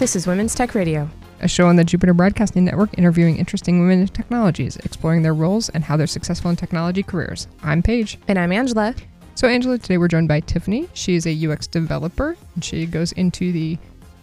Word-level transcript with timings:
This 0.00 0.16
is 0.16 0.26
Women's 0.26 0.54
Tech 0.54 0.74
Radio, 0.74 1.10
a 1.40 1.46
show 1.46 1.66
on 1.66 1.76
the 1.76 1.84
Jupiter 1.84 2.14
Broadcasting 2.14 2.64
Network 2.64 2.96
interviewing 2.96 3.36
interesting 3.36 3.80
women 3.80 4.00
in 4.00 4.08
technologies, 4.08 4.78
exploring 4.78 5.20
their 5.20 5.34
roles 5.34 5.68
and 5.68 5.84
how 5.84 5.98
they're 5.98 6.06
successful 6.06 6.50
in 6.50 6.56
technology 6.56 7.02
careers. 7.02 7.48
I'm 7.62 7.82
Paige. 7.82 8.16
And 8.26 8.38
I'm 8.38 8.50
Angela. 8.50 8.94
So, 9.34 9.46
Angela, 9.46 9.76
today 9.76 9.98
we're 9.98 10.08
joined 10.08 10.26
by 10.26 10.40
Tiffany. 10.40 10.88
She 10.94 11.16
is 11.16 11.26
a 11.26 11.46
UX 11.46 11.66
developer, 11.66 12.34
and 12.54 12.64
she 12.64 12.86
goes 12.86 13.12
into 13.12 13.52
the 13.52 13.76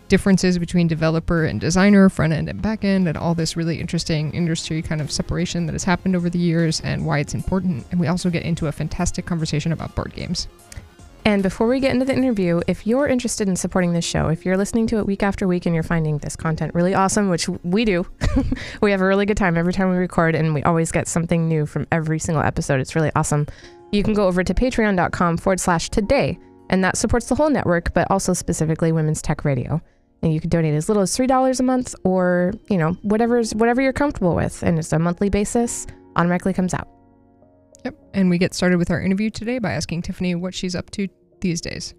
differences 0.08 0.58
between 0.58 0.88
developer 0.88 1.46
and 1.46 1.62
designer, 1.62 2.10
front 2.10 2.34
end 2.34 2.50
and 2.50 2.60
back 2.60 2.84
end, 2.84 3.08
and 3.08 3.16
all 3.16 3.36
this 3.36 3.56
really 3.56 3.80
interesting 3.80 4.34
industry 4.34 4.82
kind 4.82 5.00
of 5.00 5.12
separation 5.12 5.68
that 5.68 5.74
has 5.74 5.84
happened 5.84 6.16
over 6.16 6.28
the 6.28 6.40
years 6.40 6.82
and 6.82 7.06
why 7.06 7.20
it's 7.20 7.36
important. 7.36 7.86
And 7.92 8.00
we 8.00 8.08
also 8.08 8.32
get 8.32 8.42
into 8.42 8.66
a 8.66 8.72
fantastic 8.72 9.28
conversation 9.28 9.72
about 9.72 9.94
board 9.94 10.16
games. 10.16 10.48
And 11.28 11.44
before 11.44 11.68
we 11.68 11.82
get 11.82 11.92
into 11.92 12.06
the 12.06 12.16
interview, 12.16 12.62
if 12.68 12.88
you're 12.88 13.06
interested 13.06 13.50
in 13.50 13.58
supporting 13.58 13.92
this 13.92 14.06
show, 14.06 14.30
if 14.30 14.46
you're 14.46 14.56
listening 14.56 14.88
to 14.88 15.00
it 15.00 15.06
week 15.06 15.24
after 15.24 15.46
week 15.46 15.66
and 15.66 15.76
you're 15.76 15.84
finding 15.84 16.20
this 16.20 16.38
content 16.38 16.74
really 16.74 16.94
awesome, 16.94 17.28
which 17.28 17.50
we 17.50 17.84
do, 17.84 18.08
we 18.82 18.92
have 18.92 19.02
a 19.02 19.06
really 19.06 19.26
good 19.26 19.36
time 19.36 19.58
every 19.58 19.74
time 19.74 19.92
we 19.92 19.98
record 19.98 20.36
and 20.36 20.54
we 20.54 20.64
always 20.64 20.90
get 20.90 21.06
something 21.06 21.50
new 21.50 21.66
from 21.66 21.86
every 21.92 22.18
single 22.18 22.42
episode. 22.42 22.80
It's 22.80 22.96
really 22.96 23.12
awesome. 23.14 23.46
You 23.92 24.04
can 24.04 24.14
go 24.14 24.26
over 24.26 24.42
to 24.42 24.54
patreon.com 24.54 25.36
forward 25.36 25.60
slash 25.60 25.90
today, 25.90 26.40
and 26.70 26.82
that 26.86 26.96
supports 26.96 27.28
the 27.28 27.36
whole 27.36 27.50
network, 27.50 27.94
but 27.94 28.10
also 28.10 28.32
specifically 28.32 28.94
Women's 28.94 29.22
Tech 29.22 29.44
Radio. 29.44 29.82
And 30.22 30.34
you 30.34 30.40
can 30.40 30.50
donate 30.50 30.76
as 30.76 30.88
little 30.88 31.04
as 31.04 31.12
$3 31.14 31.60
a 31.60 31.64
month 31.64 31.94
or, 32.06 32.54
you 32.70 32.78
know, 32.78 32.94
whatever's 33.02 33.54
whatever 33.54 33.82
you're 33.82 33.92
comfortable 33.92 34.34
with. 34.34 34.64
And 34.64 34.80
it's 34.80 34.94
a 34.94 34.98
monthly 34.98 35.28
basis, 35.28 35.88
automatically 36.16 36.54
comes 36.54 36.74
out. 36.74 36.88
Yep. 37.84 37.96
And 38.14 38.30
we 38.30 38.38
get 38.38 38.54
started 38.54 38.78
with 38.78 38.92
our 38.92 39.02
interview 39.02 39.30
today 39.30 39.60
by 39.60 39.74
asking 39.74 40.04
Tiffany 40.04 40.36
what 40.36 40.54
she's 40.56 40.76
up 40.76 40.90
to 40.92 41.08
these 41.40 41.62
days. 41.62 41.94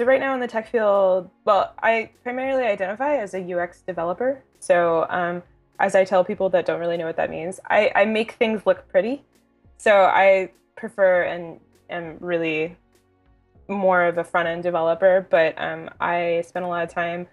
So 0.00 0.06
right 0.06 0.18
now 0.18 0.32
in 0.32 0.40
the 0.40 0.48
tech 0.48 0.66
field, 0.66 1.28
well, 1.44 1.74
I 1.82 2.08
primarily 2.22 2.62
identify 2.62 3.16
as 3.16 3.34
a 3.34 3.54
UX 3.54 3.82
developer. 3.82 4.42
So 4.58 5.06
um, 5.10 5.42
as 5.78 5.94
I 5.94 6.04
tell 6.04 6.24
people 6.24 6.48
that 6.48 6.64
don't 6.64 6.80
really 6.80 6.96
know 6.96 7.04
what 7.04 7.16
that 7.16 7.28
means, 7.28 7.60
I, 7.68 7.92
I 7.94 8.06
make 8.06 8.32
things 8.32 8.64
look 8.64 8.88
pretty. 8.88 9.22
So 9.76 10.04
I 10.04 10.52
prefer 10.74 11.24
and 11.24 11.60
am 11.90 12.16
really 12.20 12.78
more 13.68 14.04
of 14.06 14.16
a 14.16 14.24
front 14.24 14.48
end 14.48 14.62
developer, 14.62 15.26
but 15.30 15.54
um, 15.58 15.90
I 16.00 16.44
spend 16.46 16.64
a 16.64 16.68
lot 16.68 16.82
of 16.82 16.88
time 16.88 17.28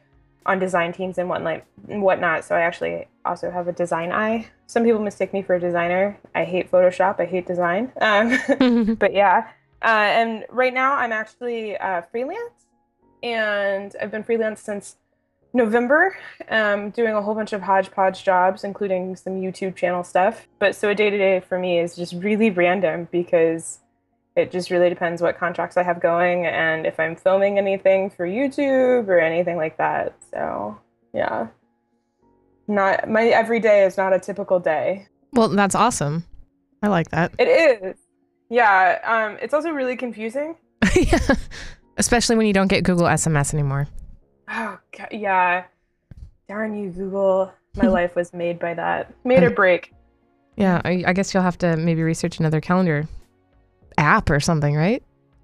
on 0.48 0.60
design 0.60 0.94
teams 0.94 1.18
and 1.18 1.30
whatnot, 1.30 1.64
and 1.90 2.02
whatnot. 2.02 2.46
So 2.46 2.56
I 2.56 2.62
actually 2.62 3.08
also 3.26 3.52
have 3.52 3.68
a 3.68 3.74
design 3.74 4.12
eye. 4.12 4.48
Some 4.66 4.84
people 4.84 5.02
mistake 5.02 5.34
me 5.34 5.42
for 5.42 5.56
a 5.56 5.60
designer. 5.60 6.18
I 6.34 6.46
hate 6.46 6.72
Photoshop. 6.72 7.20
I 7.20 7.26
hate 7.26 7.46
design. 7.46 7.92
Um, 8.02 8.96
but 9.00 9.14
yeah. 9.14 9.50
Uh, 9.82 9.86
and 9.86 10.46
right 10.50 10.74
now 10.74 10.94
I'm 10.96 11.12
actually 11.12 11.78
uh, 11.78 12.02
freelance, 12.12 12.66
and 13.22 13.96
I've 14.02 14.10
been 14.10 14.24
freelance 14.24 14.62
since 14.62 14.96
November, 15.54 16.18
um, 16.50 16.90
doing 16.92 17.14
a 17.14 17.22
whole 17.22 17.36
bunch 17.36 17.54
of 17.54 17.62
hodgepodge 17.62 18.24
jobs, 18.24 18.64
including 18.64 19.16
some 19.16 19.34
YouTube 19.34 19.76
channel 19.76 20.04
stuff. 20.04 20.48
But 20.60 20.76
so 20.76 20.90
a 20.90 20.96
day 20.96 21.10
to 21.10 21.18
day 21.18 21.40
for 21.42 21.60
me 21.60 21.80
is 21.80 21.96
just 21.96 22.14
really 22.14 22.50
random 22.50 23.08
because 23.12 23.80
it 24.38 24.52
just 24.52 24.70
really 24.70 24.88
depends 24.88 25.20
what 25.20 25.38
contracts 25.38 25.78
I 25.78 25.84
have 25.84 26.00
going 26.00 26.46
and 26.46 26.86
if 26.86 27.00
I'm 27.00 27.16
filming 27.16 27.58
anything 27.58 28.12
for 28.12 28.28
YouTube 28.28 29.08
or 29.08 29.20
anything 29.20 29.58
like 29.58 29.78
that. 29.78 30.16
So, 30.32 30.80
yeah. 31.12 31.48
Not 32.68 33.10
my 33.10 33.26
every 33.28 33.60
day 33.60 33.84
is 33.84 33.98
not 33.98 34.14
a 34.14 34.20
typical 34.20 34.60
day. 34.60 35.08
Well, 35.34 35.50
that's 35.50 35.74
awesome. 35.74 36.24
I 36.84 36.88
like 36.88 37.10
that. 37.10 37.34
It 37.40 37.48
is. 37.48 37.96
Yeah, 38.50 39.00
um 39.04 39.40
it's 39.42 39.56
also 39.56 39.72
really 39.72 39.98
confusing. 39.98 40.56
yeah. 40.96 41.36
Especially 41.98 42.36
when 42.36 42.46
you 42.46 42.54
don't 42.54 42.68
get 42.68 42.84
Google 42.84 43.08
SMS 43.08 43.56
anymore. 43.56 43.88
Oh, 44.50 44.78
God, 44.96 45.08
yeah. 45.12 45.64
Darn 46.48 46.78
you, 46.78 46.92
Google. 46.92 47.52
My 47.76 47.88
life 48.00 48.16
was 48.16 48.34
made 48.34 48.60
by 48.60 48.76
that. 48.76 49.12
Made 49.24 49.42
or 49.42 49.50
break. 49.50 49.94
Yeah, 50.58 50.80
I, 50.86 51.04
I 51.08 51.14
guess 51.14 51.34
you'll 51.34 51.44
have 51.44 51.58
to 51.60 51.76
maybe 51.76 52.04
research 52.04 52.40
another 52.40 52.62
calendar 52.62 53.08
app 54.08 54.30
or 54.30 54.40
something, 54.40 54.76
right? 54.76 55.04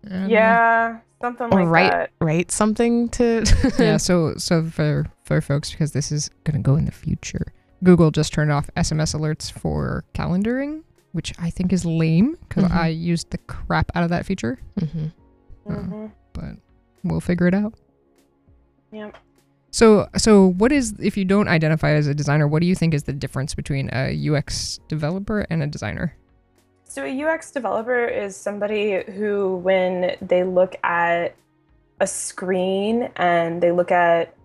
Yeah, 0.10 1.00
something 1.22 1.48
Or 1.52 1.62
like 1.62 1.68
write 1.70 1.92
that. 1.92 2.10
write 2.20 2.52
something 2.52 3.10
to 3.10 3.44
yeah, 3.80 3.98
so 3.98 4.36
so 4.38 4.66
for 4.66 5.06
for 5.24 5.40
folks 5.42 5.72
because 5.72 5.92
this 5.94 6.12
is 6.12 6.30
going 6.44 6.56
to 6.58 6.62
go 6.64 6.76
in 6.76 6.86
the 6.86 6.92
future. 6.92 7.54
Google 7.84 8.12
just 8.12 8.32
turned 8.34 8.52
off 8.52 8.70
SMS 8.78 9.14
alerts 9.16 9.52
for 9.52 10.04
calendaring, 10.14 10.84
which 11.12 11.34
I 11.40 11.50
think 11.50 11.72
is 11.74 11.84
lame 11.86 12.38
because 12.48 12.64
Mhm. 12.66 12.72
I 12.76 12.88
used 12.88 13.30
the 13.32 13.38
crap 13.40 13.92
out 13.96 14.04
of 14.04 14.10
that 14.10 14.26
feature, 14.26 14.58
hmm 14.80 15.08
hmm 15.68 16.06
but 16.34 16.56
we'll 17.04 17.22
figure 17.22 17.48
it 17.48 17.54
out. 17.54 17.74
Yep. 18.92 19.16
So 19.72 20.08
so 20.18 20.48
what 20.60 20.72
is 20.72 20.94
if 21.00 21.18
you 21.18 21.26
don't 21.26 21.48
identify 21.48 21.92
as 21.92 22.08
a 22.08 22.14
designer, 22.14 22.48
what 22.48 22.62
do 22.62 22.68
you 22.68 22.76
think 22.76 22.94
is 22.94 23.04
the 23.04 23.14
difference 23.14 23.56
between 23.56 23.90
a 23.94 24.12
UX 24.30 24.80
developer 24.88 25.46
and 25.50 25.64
a 25.64 25.68
designer? 25.68 26.16
So 26.94 27.04
a 27.04 27.24
UX 27.24 27.50
developer 27.50 28.06
is 28.06 28.38
somebody 28.38 29.02
who, 29.04 29.56
when 29.56 30.16
they 30.22 30.44
look 30.44 30.76
at 30.84 31.36
a 32.00 32.06
screen 32.06 33.10
and 33.16 33.64
they 33.64 33.72
look 33.72 33.92
at 33.92 34.36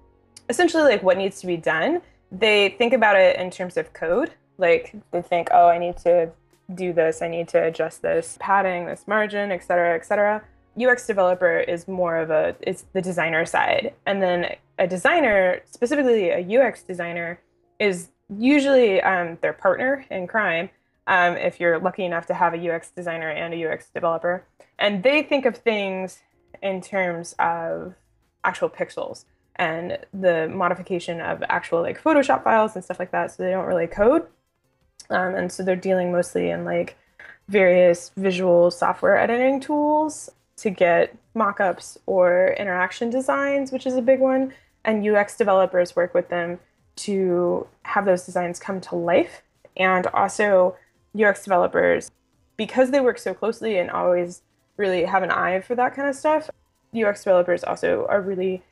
essentially 0.48 0.84
like 0.84 1.02
what 1.02 1.18
needs 1.18 1.42
to 1.42 1.46
be 1.46 1.58
done, 1.58 2.00
they 2.32 2.70
think 2.70 2.94
about 2.94 3.16
it 3.16 3.38
in 3.38 3.50
terms 3.50 3.76
of 3.76 3.92
code. 3.92 4.30
Like 4.56 4.94
they 5.10 5.20
think, 5.20 5.48
oh, 5.52 5.68
I 5.68 5.76
need 5.76 5.98
to 5.98 6.30
do 6.74 6.94
this, 6.94 7.20
I 7.20 7.28
need 7.28 7.48
to 7.48 7.62
adjust 7.62 8.00
this 8.00 8.38
padding, 8.40 8.86
this 8.86 9.06
margin, 9.06 9.52
et 9.52 9.62
cetera, 9.62 9.94
et 9.94 10.06
cetera. 10.06 10.42
UX 10.82 11.06
developer 11.06 11.58
is 11.58 11.86
more 11.86 12.16
of 12.16 12.30
a 12.30 12.56
it's 12.62 12.86
the 12.94 13.02
designer 13.02 13.44
side, 13.44 13.92
and 14.06 14.22
then 14.22 14.56
a 14.78 14.86
designer, 14.86 15.60
specifically 15.66 16.30
a 16.30 16.58
UX 16.58 16.82
designer, 16.82 17.40
is 17.78 18.08
usually 18.34 19.02
um, 19.02 19.36
their 19.42 19.52
partner 19.52 20.06
in 20.10 20.26
crime 20.26 20.70
um, 21.08 21.36
if 21.36 21.58
you're 21.58 21.78
lucky 21.80 22.04
enough 22.04 22.26
to 22.26 22.34
have 22.34 22.54
a 22.54 22.70
UX 22.70 22.90
designer 22.90 23.30
and 23.30 23.54
a 23.54 23.66
UX 23.66 23.88
developer. 23.88 24.44
And 24.78 25.02
they 25.02 25.22
think 25.22 25.46
of 25.46 25.56
things 25.56 26.20
in 26.62 26.80
terms 26.82 27.34
of 27.38 27.94
actual 28.44 28.68
pixels 28.68 29.24
and 29.56 29.98
the 30.12 30.48
modification 30.48 31.20
of 31.20 31.42
actual 31.48 31.80
like 31.80 32.00
Photoshop 32.00 32.44
files 32.44 32.76
and 32.76 32.84
stuff 32.84 32.98
like 32.98 33.10
that. 33.10 33.32
So 33.32 33.42
they 33.42 33.50
don't 33.50 33.66
really 33.66 33.86
code. 33.86 34.26
Um, 35.10 35.34
and 35.34 35.50
so 35.50 35.62
they're 35.62 35.74
dealing 35.74 36.12
mostly 36.12 36.50
in 36.50 36.64
like 36.66 36.96
various 37.48 38.12
visual 38.16 38.70
software 38.70 39.16
editing 39.16 39.60
tools 39.60 40.30
to 40.58 40.68
get 40.68 41.16
mockups 41.34 41.96
or 42.04 42.54
interaction 42.58 43.08
designs, 43.08 43.72
which 43.72 43.86
is 43.86 43.94
a 43.94 44.02
big 44.02 44.20
one. 44.20 44.52
And 44.84 45.08
UX 45.08 45.36
developers 45.36 45.96
work 45.96 46.12
with 46.12 46.28
them 46.28 46.60
to 46.96 47.66
have 47.84 48.04
those 48.04 48.26
designs 48.26 48.60
come 48.60 48.80
to 48.82 48.94
life 48.94 49.42
and 49.76 50.06
also 50.08 50.76
UX 51.18 51.44
developers, 51.44 52.10
because 52.56 52.90
they 52.90 53.00
work 53.00 53.18
so 53.18 53.34
closely 53.34 53.78
and 53.78 53.90
always 53.90 54.42
really 54.76 55.04
have 55.04 55.22
an 55.22 55.30
eye 55.30 55.60
for 55.60 55.74
that 55.74 55.94
kind 55.94 56.08
of 56.08 56.14
stuff, 56.14 56.50
UX 56.94 57.24
developers 57.24 57.64
also 57.64 58.06
are 58.08 58.20
really 58.20 58.62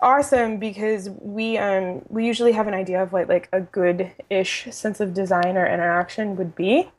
awesome 0.00 0.58
because 0.58 1.08
we 1.20 1.56
um 1.58 2.02
we 2.08 2.26
usually 2.26 2.52
have 2.52 2.66
an 2.66 2.74
idea 2.74 3.00
of 3.02 3.12
what 3.12 3.28
like 3.28 3.48
a 3.52 3.60
good-ish 3.60 4.66
sense 4.70 5.00
of 5.00 5.14
design 5.14 5.56
or 5.56 5.66
interaction 5.66 6.36
would 6.36 6.54
be, 6.54 6.90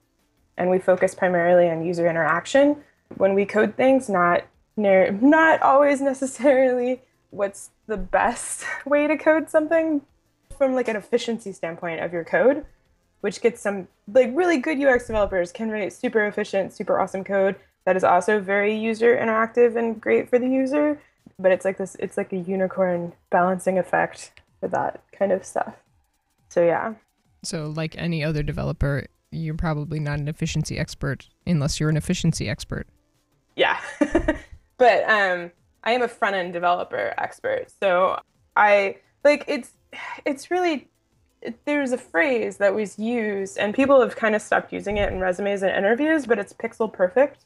and 0.58 0.70
we 0.70 0.80
focus 0.80 1.14
primarily 1.14 1.70
on 1.70 1.86
user 1.86 2.08
interaction. 2.08 2.78
When 3.18 3.34
we 3.34 3.46
code 3.46 3.76
things, 3.76 4.10
not 4.10 4.44
not 4.78 5.62
always 5.62 6.02
necessarily 6.02 7.02
what's 7.30 7.72
the 7.88 7.98
best 7.98 8.66
way 8.86 9.08
to 9.08 9.18
code 9.18 9.50
something. 9.50 10.02
From 10.58 10.74
like 10.76 10.88
an 10.88 10.96
efficiency 10.96 11.52
standpoint 11.52 12.02
of 12.02 12.14
your 12.14 12.24
code 12.24 12.64
which 13.24 13.40
gets 13.40 13.62
some 13.62 13.88
like 14.12 14.30
really 14.34 14.58
good 14.58 14.78
UX 14.78 15.08
developers 15.08 15.54
can 15.54 15.72
write 15.72 15.94
super 15.94 16.26
efficient, 16.26 16.74
super 16.74 17.00
awesome 17.00 17.24
code 17.24 17.56
that 17.86 17.96
is 17.96 18.04
also 18.04 18.42
very 18.42 18.76
user 18.76 19.16
interactive 19.16 19.78
and 19.78 20.02
great 20.02 20.30
for 20.30 20.38
the 20.38 20.48
user. 20.48 21.00
But 21.40 21.54
it's 21.54 21.64
like 21.64 21.78
this, 21.78 21.96
it's 22.00 22.18
like 22.18 22.34
a 22.34 22.38
unicorn 22.38 23.14
balancing 23.30 23.80
effect 23.80 24.34
for 24.60 24.68
that 24.68 25.02
kind 25.18 25.32
of 25.32 25.46
stuff. 25.46 25.74
So 26.50 26.66
yeah, 26.66 26.96
So 27.44 27.68
like 27.74 27.96
any 27.98 28.26
other 28.26 28.44
developer, 28.44 29.06
you're 29.32 29.56
probably 29.56 30.02
not 30.02 30.20
an 30.20 30.28
efficiency 30.28 30.78
expert 30.78 31.30
unless 31.48 31.80
you're 31.80 31.90
an 31.90 31.96
efficiency 31.98 32.50
expert. 32.50 32.88
yeah. 33.56 33.80
but 34.78 35.10
um, 35.10 35.50
I 35.86 35.94
am 35.94 36.02
a 36.02 36.10
front 36.10 36.36
end 36.36 36.52
developer 36.52 37.14
expert, 37.18 37.68
so 37.82 38.20
I 38.58 38.98
like 39.24 39.46
it's 39.48 39.72
it's 40.26 40.52
really 40.52 40.90
there's 41.66 41.92
a 41.92 41.98
phrase 41.98 42.58
that 42.58 42.74
was 42.74 42.98
used 42.98 43.58
and 43.58 43.74
people 43.74 44.02
have 44.02 44.16
kind 44.16 44.36
of 44.36 44.42
stopped 44.42 44.72
using 44.72 44.98
it 44.98 45.12
in 45.12 45.20
resumes 45.20 45.64
and 45.64 45.76
interviews 45.76 46.26
but 46.26 46.40
it's 46.40 46.54
pixel 46.54 46.92
perfect 46.92 47.46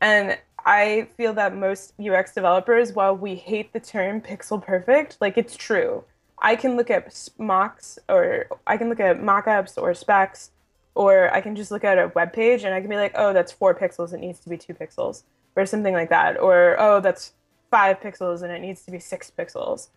and 0.00 0.38
i 0.64 1.08
feel 1.16 1.32
that 1.32 1.54
most 1.54 1.94
ux 2.00 2.32
developers 2.32 2.92
while 2.92 3.16
we 3.16 3.34
hate 3.34 3.72
the 3.72 3.80
term 3.80 4.20
pixel 4.20 4.62
perfect 4.62 5.16
like 5.20 5.36
it's 5.36 5.56
true 5.56 6.04
I 6.42 6.56
can 6.56 6.76
look 6.76 6.90
at 6.90 7.30
mocks 7.38 8.00
or 8.08 8.46
I 8.66 8.76
can 8.76 8.88
look 8.88 8.98
at 8.98 9.20
mockups 9.20 9.80
or 9.80 9.94
specs, 9.94 10.50
or 10.94 11.32
I 11.32 11.40
can 11.40 11.54
just 11.54 11.70
look 11.70 11.84
at 11.84 11.98
a 11.98 12.10
web 12.14 12.32
page 12.32 12.64
and 12.64 12.74
I 12.74 12.80
can 12.80 12.90
be 12.90 12.96
like, 12.96 13.12
oh, 13.14 13.32
that's 13.32 13.52
four 13.52 13.74
pixels. 13.74 14.12
It 14.12 14.18
needs 14.18 14.40
to 14.40 14.48
be 14.50 14.58
two 14.58 14.74
pixels, 14.74 15.22
or 15.54 15.64
something 15.64 15.94
like 15.94 16.10
that. 16.10 16.38
Or 16.38 16.76
oh, 16.78 17.00
that's 17.00 17.32
five 17.70 18.00
pixels 18.00 18.42
and 18.42 18.52
it 18.52 18.60
needs 18.60 18.82
to 18.82 18.90
be 18.90 18.98
six 18.98 19.30
pixels. 19.38 19.88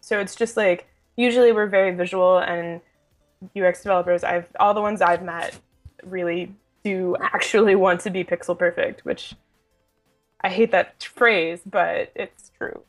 So 0.00 0.20
it's 0.20 0.36
just 0.36 0.56
like 0.56 0.86
usually 1.16 1.52
we're 1.52 1.66
very 1.66 1.94
visual 1.94 2.38
and 2.38 2.80
UX 3.58 3.82
developers. 3.82 4.24
I've 4.24 4.48
all 4.60 4.74
the 4.74 4.80
ones 4.80 5.00
I've 5.02 5.22
met 5.22 5.58
really 6.04 6.54
do 6.84 7.16
actually 7.20 7.74
want 7.86 8.00
to 8.02 8.10
be 8.10 8.24
pixel 8.24 8.58
perfect, 8.58 9.04
which 9.04 9.34
I 10.42 10.48
hate 10.48 10.70
that 10.72 11.02
phrase, 11.02 11.60
but 11.66 12.12
it's 12.14 12.50
true. 12.58 12.82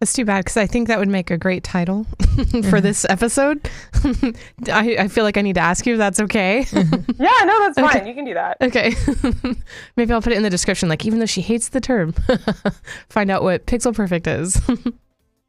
That's 0.00 0.12
too 0.12 0.24
bad 0.24 0.44
because 0.44 0.56
I 0.56 0.66
think 0.66 0.88
that 0.88 0.98
would 0.98 1.08
make 1.08 1.30
a 1.30 1.38
great 1.38 1.62
title 1.62 2.04
for 2.18 2.34
mm-hmm. 2.44 2.80
this 2.80 3.06
episode. 3.08 3.70
I, 4.70 4.96
I 4.98 5.08
feel 5.08 5.24
like 5.24 5.36
I 5.36 5.40
need 5.40 5.54
to 5.54 5.60
ask 5.60 5.86
you 5.86 5.94
if 5.94 5.98
that's 5.98 6.20
okay. 6.20 6.66
Mm-hmm. 6.68 7.22
Yeah, 7.22 7.44
no, 7.44 7.58
that's 7.60 7.78
Okay. 7.78 7.98
fine. 8.00 8.06
You 8.06 8.14
can 8.14 8.24
do 8.24 8.34
that. 8.34 8.58
okay. 8.60 8.94
Maybe 9.96 10.12
I'll 10.12 10.20
put 10.20 10.32
it 10.32 10.36
in 10.36 10.42
the 10.42 10.50
description. 10.50 10.88
Like, 10.88 11.06
even 11.06 11.20
though 11.20 11.26
she 11.26 11.40
hates 11.40 11.68
the 11.68 11.80
term, 11.80 12.12
find 13.08 13.30
out 13.30 13.42
what 13.42 13.66
pixel 13.66 13.94
perfect 13.94 14.26
is. 14.26 14.60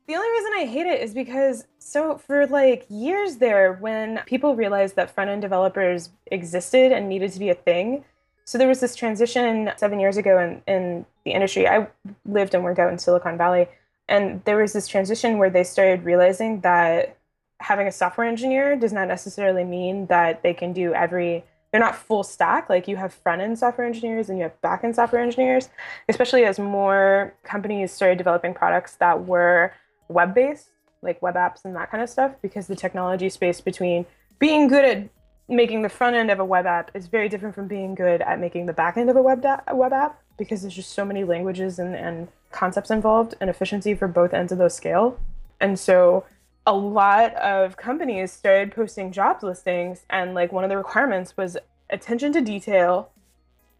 The 0.07 0.16
only 0.16 0.30
reason 0.30 0.51
I 0.57 0.66
hate 0.72 0.86
it 0.86 1.01
is 1.01 1.13
because 1.13 1.66
so 1.86 2.18
for 2.18 2.48
like 2.48 2.88
years 2.90 3.38
there, 3.38 3.74
when 3.74 4.20
people 4.26 4.56
realized 4.56 4.96
that 4.96 5.12
front 5.12 5.30
end 5.30 5.44
developers 5.44 6.10
existed 6.32 6.92
and 6.92 7.08
needed 7.08 7.32
to 7.34 7.40
be 7.40 7.50
a 7.50 7.54
thing, 7.54 8.04
so 8.44 8.58
there 8.58 8.68
was 8.68 8.80
this 8.80 8.96
transition 8.96 9.72
seven 9.78 10.00
years 10.00 10.18
ago 10.18 10.40
in, 10.40 10.64
in 10.66 11.06
the 11.26 11.32
industry. 11.32 11.68
I 11.68 11.88
lived 12.26 12.56
and 12.56 12.64
worked 12.64 12.80
out 12.80 12.92
in 12.92 12.98
Silicon 12.98 13.38
Valley, 13.38 13.68
and 14.10 14.44
there 14.46 14.58
was 14.58 14.74
this 14.74 14.88
transition 14.88 15.38
where 15.38 15.52
they 15.52 15.64
started 15.64 16.04
realizing 16.04 16.62
that 16.62 17.18
having 17.60 17.86
a 17.86 17.92
software 17.92 18.28
engineer 18.28 18.76
does 18.76 18.92
not 18.92 19.08
necessarily 19.08 19.64
mean 19.64 20.08
that 20.08 20.42
they 20.42 20.56
can 20.56 20.74
do 20.74 20.92
every 20.94 21.44
they're 21.72 21.82
not 21.82 21.96
full 21.96 22.24
stack 22.24 22.70
like 22.70 22.88
you 22.88 22.96
have 22.96 23.14
front 23.14 23.42
end 23.42 23.60
software 23.60 23.86
engineers 23.86 24.30
and 24.30 24.38
you 24.38 24.44
have 24.44 24.62
back 24.62 24.84
end 24.84 24.96
software 24.96 25.22
engineers 25.22 25.70
especially 26.10 26.44
as 26.46 26.60
more 26.60 27.34
companies 27.44 27.92
started 27.92 28.18
developing 28.18 28.54
products 28.54 28.96
that 28.96 29.26
were 29.26 29.72
web 30.08 30.34
based, 30.34 30.70
like 31.02 31.22
web 31.22 31.36
apps 31.36 31.66
and 31.66 31.76
that 31.76 31.92
kind 31.92 32.02
of 32.04 32.10
stuff, 32.10 32.34
because 32.42 32.68
the 32.68 32.76
technology 32.76 33.30
space 33.30 33.62
between 33.62 34.06
being 34.40 34.68
good 34.68 34.86
at 34.86 35.10
making 35.48 35.84
the 35.84 35.90
front 35.90 36.16
end 36.16 36.32
of 36.32 36.40
a 36.40 36.46
web 36.46 36.66
app 36.66 36.90
is 36.96 37.08
very 37.08 37.30
different 37.30 37.54
from 37.54 37.68
being 37.68 37.94
good 37.94 38.22
at 38.22 38.40
making 38.40 38.66
the 38.66 38.74
back 38.74 38.98
end 38.98 39.10
of 39.10 39.16
a 39.16 39.22
web, 39.22 39.42
da- 39.42 39.62
web 39.74 39.94
app, 39.94 40.20
because 40.38 40.62
there's 40.62 40.74
just 40.74 40.92
so 40.92 41.06
many 41.06 41.24
languages 41.24 41.78
and, 41.78 41.96
and 41.96 42.28
concepts 42.52 42.90
involved 42.90 43.36
and 43.40 43.50
efficiency 43.50 43.94
for 43.94 44.08
both 44.08 44.34
ends 44.34 44.52
of 44.52 44.58
those 44.58 44.74
scale. 44.74 45.20
And 45.60 45.78
so 45.78 46.26
a 46.66 46.74
lot 46.74 47.36
of 47.36 47.78
companies 47.78 48.32
started 48.32 48.72
posting 48.72 49.12
jobs 49.12 49.44
listings, 49.44 50.04
and 50.10 50.34
like 50.34 50.52
one 50.52 50.64
of 50.64 50.70
the 50.70 50.78
requirements 50.78 51.38
was 51.38 51.58
attention 51.92 52.34
to 52.34 52.42
detail, 52.42 53.12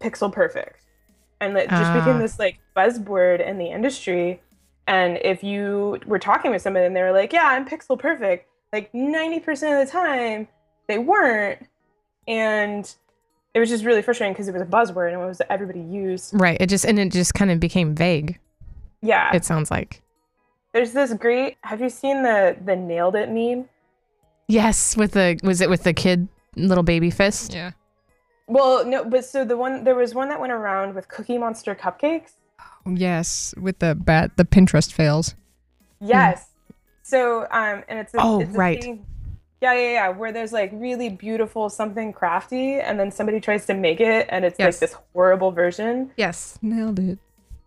pixel 0.00 0.32
perfect. 0.32 0.84
And 1.40 1.56
it 1.56 1.68
just 1.68 1.90
Ah. 1.90 1.98
became 1.98 2.18
this 2.18 2.38
like 2.38 2.60
buzzword 2.76 3.46
in 3.46 3.58
the 3.58 3.66
industry. 3.66 4.40
And 4.86 5.18
if 5.22 5.42
you 5.42 5.98
were 6.06 6.18
talking 6.18 6.50
with 6.50 6.62
somebody 6.62 6.86
and 6.86 6.94
they 6.94 7.02
were 7.02 7.12
like, 7.12 7.32
yeah, 7.32 7.46
I'm 7.46 7.66
pixel 7.66 7.98
perfect, 7.98 8.48
like 8.72 8.92
90% 8.92 9.80
of 9.80 9.86
the 9.86 9.90
time 9.90 10.46
they 10.86 10.98
weren't. 10.98 11.66
And 12.28 12.92
it 13.54 13.58
was 13.60 13.68
just 13.68 13.84
really 13.84 14.02
frustrating 14.02 14.32
because 14.32 14.48
it 14.48 14.52
was 14.52 14.62
a 14.62 14.66
buzzword 14.66 15.12
and 15.12 15.20
it 15.20 15.26
was 15.26 15.40
everybody 15.50 15.80
used. 15.80 16.30
right. 16.34 16.56
It 16.60 16.68
just, 16.68 16.84
and 16.84 16.98
it 16.98 17.10
just 17.10 17.34
kind 17.34 17.50
of 17.50 17.58
became 17.58 17.94
vague, 17.94 18.38
Yeah. 19.02 19.34
it 19.34 19.44
sounds 19.44 19.70
like. 19.70 20.02
There's 20.72 20.92
this 20.92 21.12
great, 21.14 21.56
have 21.62 21.80
you 21.80 21.88
seen 21.88 22.22
the, 22.22 22.56
the 22.64 22.76
nailed 22.76 23.16
it 23.16 23.30
meme? 23.30 23.68
Yes. 24.46 24.96
With 24.96 25.12
the, 25.12 25.40
was 25.42 25.60
it 25.60 25.70
with 25.70 25.82
the 25.82 25.92
kid, 25.94 26.28
little 26.54 26.84
baby 26.84 27.10
fist? 27.10 27.54
Yeah. 27.54 27.72
Well, 28.46 28.86
no, 28.86 29.04
but 29.04 29.24
so 29.24 29.44
the 29.44 29.56
one, 29.56 29.82
there 29.82 29.96
was 29.96 30.14
one 30.14 30.28
that 30.28 30.38
went 30.40 30.52
around 30.52 30.94
with 30.94 31.08
Cookie 31.08 31.38
Monster 31.38 31.74
cupcakes. 31.74 32.32
Yes, 32.86 33.54
with 33.60 33.80
the 33.80 33.94
bat, 33.94 34.32
the 34.36 34.44
Pinterest 34.44 34.92
fails. 34.92 35.34
Yes. 36.00 36.48
So, 37.02 37.42
um, 37.50 37.82
and 37.88 37.98
it's 37.98 38.14
a, 38.14 38.18
Oh, 38.20 38.40
it's 38.40 38.54
a 38.54 38.58
right. 38.58 38.82
thing- 38.82 39.04
Yeah, 39.60 39.72
yeah, 39.72 39.92
yeah. 39.92 40.08
Where 40.10 40.32
there's 40.32 40.52
like 40.52 40.70
really 40.74 41.08
beautiful 41.08 41.68
something 41.70 42.12
crafty, 42.12 42.74
and 42.78 43.00
then 43.00 43.10
somebody 43.10 43.40
tries 43.40 43.64
to 43.66 43.74
make 43.74 44.00
it, 44.00 44.26
and 44.28 44.44
it's 44.44 44.58
Yes. 44.58 44.74
like 44.74 44.80
this 44.90 44.98
horrible 45.14 45.50
version. 45.50 46.10
Yes. 46.16 46.58
Nailed 46.62 46.98
it. 46.98 47.18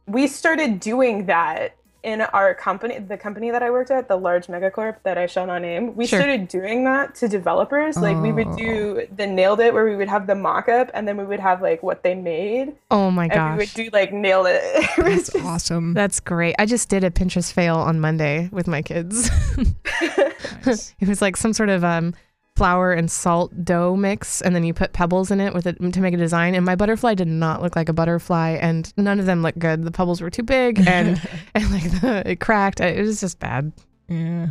We 0.08 0.28
started 0.28 0.80
doing 0.80 1.26
that 1.26 1.76
in 2.02 2.22
our 2.22 2.54
company, 2.54 2.98
the 3.00 3.18
company 3.18 3.52
that 3.52 3.62
I 3.62 3.70
worked 3.72 3.92
at, 3.92 4.08
the 4.08 4.16
large 4.16 4.48
megacorp 4.48 4.98
that 5.04 5.18
I 5.18 5.26
shall 5.26 5.46
not 5.46 5.62
name. 5.62 5.96
We 5.96 6.06
Sure. 6.08 6.20
started 6.20 6.48
doing 6.48 6.86
that 6.86 7.16
to 7.16 7.28
developers. 7.28 7.98
Like 7.98 8.18
we 8.22 8.32
would 8.32 8.56
do 8.56 9.06
the 9.16 9.28
nailed 9.28 9.60
it, 9.60 9.74
where 9.74 9.86
we 9.86 9.96
would 9.96 10.08
have 10.08 10.26
the 10.28 10.36
mock-up, 10.36 10.92
and 10.94 11.08
then 11.08 11.18
we 11.18 11.26
would 11.26 11.40
have 11.42 11.62
like 11.62 11.84
what 11.84 12.04
they 12.04 12.16
made, 12.16 12.74
Oh 12.90 13.12
my 13.12 13.28
and 13.28 13.54
we 13.54 13.58
would 13.66 13.74
do 13.74 13.90
like 13.92 14.14
nailed 14.14 14.48
it. 14.48 14.62
It 14.98 15.04
That's 15.04 15.32
just- 15.34 15.46
awesome. 15.46 15.94
That's 15.94 16.20
great. 16.20 16.56
I 16.58 16.66
just 16.66 16.88
did 16.90 17.04
a 17.04 17.12
Pinterest 17.12 17.52
fail 17.52 17.76
on 17.76 18.00
Monday 18.00 18.50
with 18.52 18.68
my 18.68 18.82
kids. 18.82 19.30
Nice. 20.66 20.94
it 21.00 21.08
was 21.08 21.22
like 21.22 21.38
some 21.38 21.54
sort 21.54 21.70
of 21.70 21.84
um, 21.84 22.14
flour 22.60 22.94
and 22.94 23.10
salt 23.10 23.66
dough 23.66 23.96
mix, 23.96 24.42
and 24.42 24.56
then 24.56 24.64
you 24.64 24.74
put 24.74 24.94
pebbles 24.94 25.32
in 25.32 25.40
it 25.42 25.54
with 25.54 25.66
it 25.66 25.78
to 25.94 26.02
make 26.02 26.14
a 26.14 26.18
design. 26.18 26.54
And 26.56 26.66
my 26.66 26.76
butterfly 26.76 27.16
did 27.16 27.28
not 27.28 27.62
look 27.62 27.76
like 27.76 27.90
a 27.90 27.94
butterfly, 27.94 28.52
and 28.62 28.94
none 28.98 29.20
of 29.20 29.26
them 29.26 29.42
looked 29.42 29.60
good. 29.60 29.84
The 29.84 29.92
pebbles 29.92 30.22
were 30.22 30.30
too 30.30 30.44
big, 30.44 30.80
and 30.88 31.20
and 31.56 31.72
like 31.72 31.90
the, 32.02 32.24
it 32.32 32.40
cracked. 32.40 32.80
It 32.82 33.00
was 33.02 33.20
just 33.20 33.40
bad. 33.40 33.72
yeah. 34.08 34.50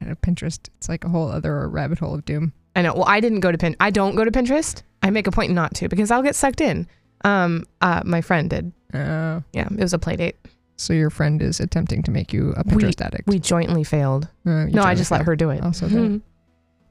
And 0.00 0.20
Pinterest, 0.20 0.68
it's 0.76 0.88
like 0.90 1.04
a 1.04 1.08
whole 1.08 1.28
other 1.30 1.66
rabbit 1.68 1.98
hole 2.00 2.14
of 2.14 2.24
doom. 2.26 2.52
I 2.74 2.82
know. 2.82 2.92
Well, 2.92 3.06
I 3.08 3.20
didn't 3.20 3.40
go 3.40 3.50
to 3.50 3.56
Pin. 3.56 3.74
I 3.80 3.90
don't 3.90 4.14
go 4.14 4.24
to 4.24 4.30
Pinterest. 4.30 4.82
I 5.02 5.08
make 5.08 5.26
a 5.26 5.30
point 5.30 5.52
not 5.52 5.74
to 5.76 5.88
because 5.88 6.10
I'll 6.10 6.22
get 6.22 6.36
sucked 6.36 6.60
in. 6.60 6.86
Um, 7.24 7.64
uh, 7.80 8.02
my 8.04 8.20
friend 8.20 8.50
did. 8.50 8.72
Oh. 8.92 9.42
Yeah, 9.54 9.68
it 9.70 9.80
was 9.80 9.94
a 9.94 9.98
play 9.98 10.16
date. 10.16 10.36
So 10.76 10.92
your 10.92 11.08
friend 11.08 11.40
is 11.40 11.60
attempting 11.60 12.02
to 12.02 12.10
make 12.10 12.34
you 12.34 12.52
a 12.58 12.62
We- 12.66 12.82
Pinterest 12.82 13.00
addict. 13.00 13.26
We 13.26 13.38
jointly 13.38 13.82
failed. 13.84 14.28
Uh, 14.44 14.66
No, 14.66 14.82
I 14.82 14.94
just 14.94 15.10
it 15.10 15.14
let 15.14 15.24
her 15.24 15.34
do 15.34 15.48
it. 15.48 15.62
Also, 15.62 15.88
good. 15.88 16.20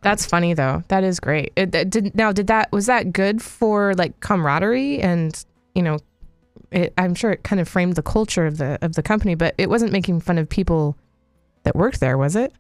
That's 0.06 0.26
funny 0.26 0.54
though. 0.54 0.84
That 0.88 1.04
is 1.04 1.20
great. 1.20 1.52
It, 1.58 1.76
it 1.76 1.90
did 1.90 2.16
now. 2.16 2.32
Did 2.32 2.48
that 2.48 2.72
was 2.72 2.86
that 2.86 3.12
good 3.12 3.42
for 3.42 3.94
like 3.96 4.20
camaraderie 4.22 5.02
and 5.02 5.44
you 5.74 5.82
know, 5.82 5.98
it, 6.72 6.94
I'm 6.98 7.16
sure 7.16 7.32
it 7.32 7.44
kind 7.44 7.60
of 7.60 7.68
framed 7.68 7.96
the 7.96 8.02
culture 8.04 8.46
of 8.46 8.58
the 8.58 8.78
of 8.82 8.94
the 8.94 9.04
company, 9.04 9.36
but 9.36 9.56
it 9.58 9.70
wasn't 9.70 9.92
making 9.92 10.22
fun 10.22 10.38
of 10.38 10.48
people 10.48 10.96
that 11.64 11.76
worked 11.76 12.00
there, 12.00 12.18
was 12.18 12.36
it? 12.38 12.54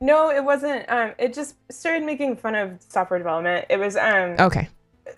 no, 0.00 0.30
it 0.30 0.44
wasn't. 0.44 0.84
Um, 0.90 1.12
it 1.18 1.32
just 1.32 1.54
started 1.70 2.04
making 2.04 2.36
fun 2.36 2.54
of 2.54 2.78
software 2.88 3.18
development. 3.18 3.64
It 3.70 3.78
was 3.78 3.96
um, 3.96 4.36
Okay. 4.38 4.68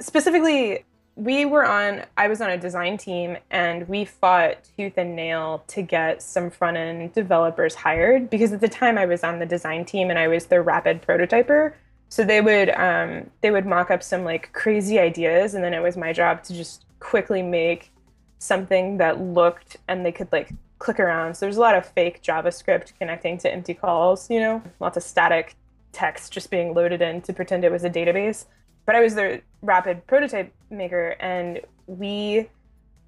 specifically 0.00 0.84
we 1.18 1.44
were 1.44 1.66
on 1.66 2.04
i 2.16 2.28
was 2.28 2.40
on 2.40 2.48
a 2.48 2.56
design 2.56 2.96
team 2.96 3.36
and 3.50 3.88
we 3.88 4.04
fought 4.04 4.56
tooth 4.76 4.96
and 4.96 5.16
nail 5.16 5.64
to 5.66 5.82
get 5.82 6.22
some 6.22 6.48
front 6.48 6.76
end 6.76 7.12
developers 7.12 7.74
hired 7.74 8.30
because 8.30 8.52
at 8.52 8.60
the 8.60 8.68
time 8.68 8.96
i 8.96 9.04
was 9.04 9.24
on 9.24 9.40
the 9.40 9.46
design 9.46 9.84
team 9.84 10.10
and 10.10 10.18
i 10.18 10.28
was 10.28 10.46
their 10.46 10.62
rapid 10.62 11.02
prototyper. 11.02 11.74
So 12.10 12.24
they 12.24 12.40
would 12.40 12.70
um, 12.70 13.30
they 13.42 13.50
would 13.50 13.66
mock 13.66 13.90
up 13.90 14.02
some 14.02 14.24
like 14.24 14.52
crazy 14.52 14.98
ideas 14.98 15.54
and 15.54 15.62
then 15.62 15.74
it 15.74 15.82
was 15.82 15.96
my 15.96 16.12
job 16.12 16.42
to 16.44 16.54
just 16.54 16.84
quickly 17.00 17.42
make 17.42 17.92
something 18.38 18.96
that 18.98 19.20
looked 19.20 19.76
and 19.88 20.06
they 20.06 20.12
could 20.12 20.28
like 20.32 20.52
click 20.78 21.00
around. 21.00 21.34
So 21.34 21.44
there's 21.44 21.56
a 21.56 21.60
lot 21.60 21.74
of 21.74 21.84
fake 21.84 22.22
javascript 22.22 22.96
connecting 22.96 23.36
to 23.38 23.52
empty 23.52 23.74
calls 23.74 24.30
you 24.30 24.40
know 24.40 24.62
lots 24.80 24.96
of 24.96 25.02
static 25.02 25.56
text 25.92 26.32
just 26.32 26.50
being 26.50 26.74
loaded 26.74 27.02
in 27.02 27.20
to 27.22 27.32
pretend 27.32 27.64
it 27.64 27.72
was 27.72 27.84
a 27.84 27.90
database. 27.90 28.46
But 28.86 28.94
I 28.94 29.00
was 29.00 29.14
the 29.14 29.42
rapid 29.60 30.06
prototype 30.06 30.52
maker, 30.70 31.16
and 31.20 31.60
we 31.86 32.48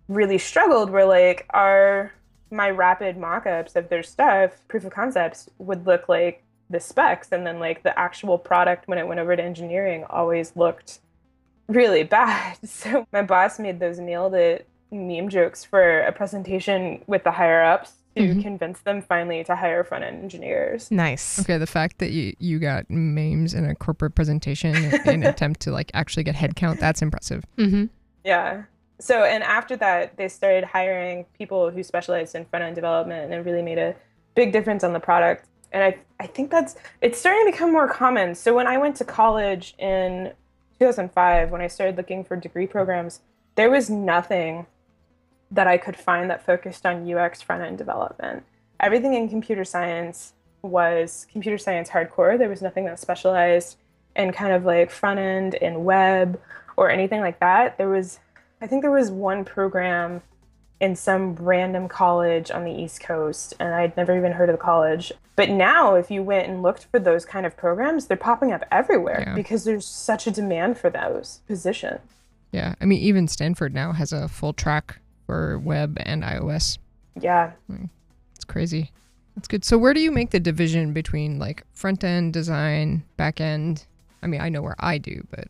really 0.08 0.38
struggled. 0.38 0.90
Where 0.90 1.06
like 1.06 1.46
our 1.50 2.12
my 2.50 2.70
rapid 2.70 3.16
mock-ups 3.16 3.76
of 3.76 3.88
their 3.88 4.02
stuff, 4.02 4.52
proof 4.68 4.84
of 4.84 4.92
concepts, 4.92 5.48
would 5.58 5.86
look 5.86 6.08
like 6.08 6.42
the 6.68 6.80
specs, 6.80 7.28
and 7.32 7.46
then 7.46 7.58
like 7.58 7.82
the 7.82 7.98
actual 7.98 8.38
product 8.38 8.88
when 8.88 8.98
it 8.98 9.06
went 9.06 9.20
over 9.20 9.34
to 9.36 9.42
engineering 9.42 10.04
always 10.10 10.54
looked 10.56 11.00
really 11.68 12.02
bad. 12.18 12.56
So 12.68 13.06
my 13.12 13.22
boss 13.22 13.58
made 13.58 13.80
those 13.80 13.98
nailed 13.98 14.34
it 14.34 14.66
meme 14.92 15.28
jokes 15.28 15.64
for 15.64 16.00
a 16.00 16.12
presentation 16.12 17.02
with 17.06 17.22
the 17.22 17.30
higher 17.30 17.62
ups 17.62 17.99
to 18.16 18.22
Mhm. 18.22 18.42
convince 18.42 18.80
them 18.80 19.00
finally 19.00 19.44
to 19.44 19.54
hire 19.54 19.84
front 19.84 20.04
end 20.04 20.22
engineers. 20.22 20.90
Nice. 20.90 21.38
Okay, 21.40 21.58
the 21.58 21.66
fact 21.66 21.98
that 21.98 22.10
you, 22.10 22.34
you 22.38 22.58
got 22.58 22.90
memes 22.90 23.54
in 23.54 23.64
a 23.64 23.74
corporate 23.74 24.14
presentation 24.14 24.74
in 24.74 24.94
an 25.06 25.22
attempt 25.32 25.60
to 25.60 25.70
like 25.70 25.90
actually 25.94 26.24
get 26.24 26.34
headcount, 26.34 26.80
that's 26.80 27.02
impressive. 27.02 27.44
Mm-hmm. 27.56 27.84
Yeah. 28.24 28.62
So, 28.98 29.24
and 29.24 29.42
after 29.42 29.76
that, 29.76 30.16
they 30.16 30.28
started 30.28 30.64
hiring 30.64 31.24
people 31.38 31.70
who 31.70 31.82
specialized 31.82 32.34
in 32.34 32.44
front 32.44 32.64
end 32.64 32.74
development 32.74 33.24
and 33.24 33.32
it 33.32 33.38
really 33.48 33.62
made 33.62 33.78
a 33.78 33.94
big 34.34 34.52
difference 34.52 34.84
on 34.84 34.92
the 34.92 35.00
product. 35.00 35.46
And 35.72 35.82
I, 35.84 35.96
I 36.18 36.26
think 36.26 36.50
that's, 36.50 36.74
it's 37.00 37.18
starting 37.18 37.46
to 37.46 37.52
become 37.52 37.70
more 37.72 37.88
common. 37.88 38.34
So, 38.34 38.52
when 38.54 38.66
I 38.66 38.76
went 38.76 38.96
to 38.96 39.04
college 39.04 39.74
in 39.78 40.32
2005, 40.80 41.50
when 41.50 41.60
I 41.60 41.68
started 41.68 41.96
looking 41.96 42.24
for 42.24 42.36
degree 42.36 42.66
programs, 42.66 43.20
there 43.54 43.70
was 43.70 43.88
nothing 43.88 44.66
that 45.50 45.66
I 45.66 45.76
could 45.76 45.96
find 45.96 46.30
that 46.30 46.44
focused 46.44 46.86
on 46.86 47.10
UX 47.12 47.42
front 47.42 47.62
end 47.62 47.78
development. 47.78 48.44
Everything 48.78 49.14
in 49.14 49.28
computer 49.28 49.64
science 49.64 50.32
was 50.62 51.26
computer 51.30 51.58
science 51.58 51.88
hardcore. 51.88 52.38
There 52.38 52.48
was 52.48 52.62
nothing 52.62 52.84
that 52.86 52.98
specialized 52.98 53.76
in 54.16 54.32
kind 54.32 54.52
of 54.52 54.64
like 54.64 54.90
front 54.90 55.18
end 55.18 55.54
and 55.56 55.84
web 55.84 56.40
or 56.76 56.90
anything 56.90 57.20
like 57.20 57.40
that. 57.40 57.78
There 57.78 57.88
was, 57.88 58.18
I 58.60 58.66
think 58.66 58.82
there 58.82 58.90
was 58.90 59.10
one 59.10 59.44
program 59.44 60.22
in 60.80 60.96
some 60.96 61.34
random 61.34 61.88
college 61.88 62.50
on 62.50 62.64
the 62.64 62.72
East 62.72 63.00
Coast, 63.00 63.52
and 63.60 63.74
I'd 63.74 63.94
never 63.98 64.16
even 64.16 64.32
heard 64.32 64.48
of 64.48 64.54
the 64.54 64.62
college. 64.62 65.12
But 65.36 65.50
now, 65.50 65.94
if 65.94 66.10
you 66.10 66.22
went 66.22 66.48
and 66.48 66.62
looked 66.62 66.84
for 66.86 66.98
those 66.98 67.26
kind 67.26 67.44
of 67.44 67.54
programs, 67.54 68.06
they're 68.06 68.16
popping 68.16 68.50
up 68.52 68.64
everywhere 68.70 69.24
Yeah. 69.26 69.34
because 69.34 69.64
there's 69.64 69.86
such 69.86 70.26
a 70.26 70.30
demand 70.30 70.78
for 70.78 70.88
those 70.88 71.40
positions. 71.46 72.00
Yeah. 72.50 72.74
I 72.80 72.86
mean, 72.86 72.98
even 73.00 73.28
Stanford 73.28 73.74
now 73.74 73.92
has 73.92 74.12
a 74.12 74.26
full 74.26 74.54
track 74.54 75.00
for 75.30 75.60
web 75.60 75.96
and 76.00 76.24
iOS. 76.24 76.78
Yeah. 77.20 77.52
Hmm. 77.68 77.84
It's 78.34 78.44
crazy. 78.44 78.90
That's 79.36 79.46
good. 79.46 79.64
So 79.64 79.78
where 79.78 79.94
do 79.94 80.00
you 80.00 80.10
make 80.10 80.30
the 80.30 80.40
division 80.40 80.92
between 80.92 81.38
like 81.38 81.62
front 81.72 82.02
end 82.02 82.32
design, 82.32 83.04
back 83.16 83.40
end? 83.40 83.86
I 84.24 84.26
mean, 84.26 84.40
I 84.40 84.48
know 84.48 84.60
where 84.60 84.74
I 84.80 84.98
do, 84.98 85.24
but 85.30 85.46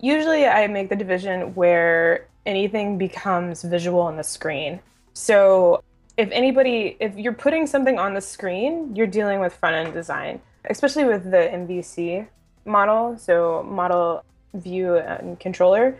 Usually, 0.00 0.46
I 0.46 0.66
make 0.66 0.88
the 0.88 0.96
division 0.96 1.54
where 1.54 2.26
anything 2.46 2.96
becomes 2.96 3.62
visual 3.62 4.00
on 4.00 4.16
the 4.16 4.24
screen. 4.24 4.80
So, 5.12 5.82
if 6.16 6.30
anybody, 6.32 6.96
if 7.00 7.14
you're 7.16 7.34
putting 7.34 7.66
something 7.66 7.98
on 7.98 8.14
the 8.14 8.22
screen, 8.22 8.96
you're 8.96 9.06
dealing 9.06 9.40
with 9.40 9.52
front 9.52 9.76
end 9.76 9.92
design, 9.92 10.40
especially 10.70 11.04
with 11.04 11.30
the 11.30 11.50
MVC 11.52 12.26
model, 12.64 13.18
so 13.18 13.62
model 13.64 14.24
view 14.54 14.96
and 14.96 15.38
controller. 15.38 15.98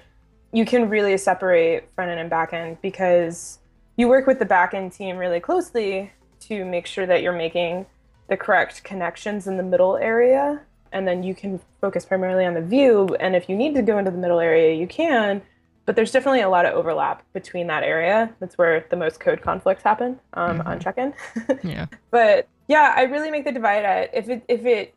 You 0.53 0.65
can 0.65 0.89
really 0.89 1.17
separate 1.17 1.89
front 1.95 2.11
end 2.11 2.21
and 2.21 2.31
back 2.31 2.53
end 2.53 2.79
because 2.83 3.59
you 3.97 4.09
work 4.09 4.27
with 4.27 4.39
the 4.39 4.45
back 4.45 4.75
end 4.75 4.93
team 4.93 5.17
really 5.17 5.41
closely 5.41 6.13
to 6.41 6.65
make 6.65 6.87
sure 6.87 7.07
that 7.07 7.23
you're 7.23 7.33
making 7.33 7.87
the 8.29 8.37
correct 8.37 8.83
connections 8.85 9.47
in 9.47 9.57
the 9.57 9.63
middle 9.63 9.97
area. 9.97 10.61
And 10.93 11.07
then 11.07 11.23
you 11.23 11.35
can 11.35 11.61
focus 11.81 12.05
primarily 12.05 12.45
on 12.45 12.55
the 12.55 12.63
view. 12.63 13.15
And 13.21 13.37
if 13.37 13.49
you 13.49 13.57
need 13.57 13.75
to 13.75 13.83
go 13.83 13.99
into 13.99 14.11
the 14.11 14.19
middle 14.19 14.41
area 14.41 14.75
you 14.75 14.87
can 14.87 15.43
but 15.87 15.97
there's 15.97 16.13
definitely 16.13 16.43
a 16.43 16.49
lot 16.49 16.67
of 16.67 16.75
overlap 16.75 17.25
between 17.33 17.67
that 17.67 17.83
area. 17.83 18.33
That's 18.39 18.57
where 18.57 18.87
the 18.91 18.97
most 18.97 19.19
code 19.19 19.43
conflicts 19.43 19.83
happen 19.83 20.21
um, 20.35 20.61
on 20.65 20.79
check-in. 20.79 21.13
Yeah. 21.65 21.87
but 22.13 22.47
yeah 22.69 22.95
i 22.97 23.03
really 23.03 23.31
make 23.31 23.45
the 23.45 23.51
divide 23.51 23.85
at 23.85 24.15
if 24.15 24.29
it 24.29 24.45
if 24.47 24.65
it 24.65 24.95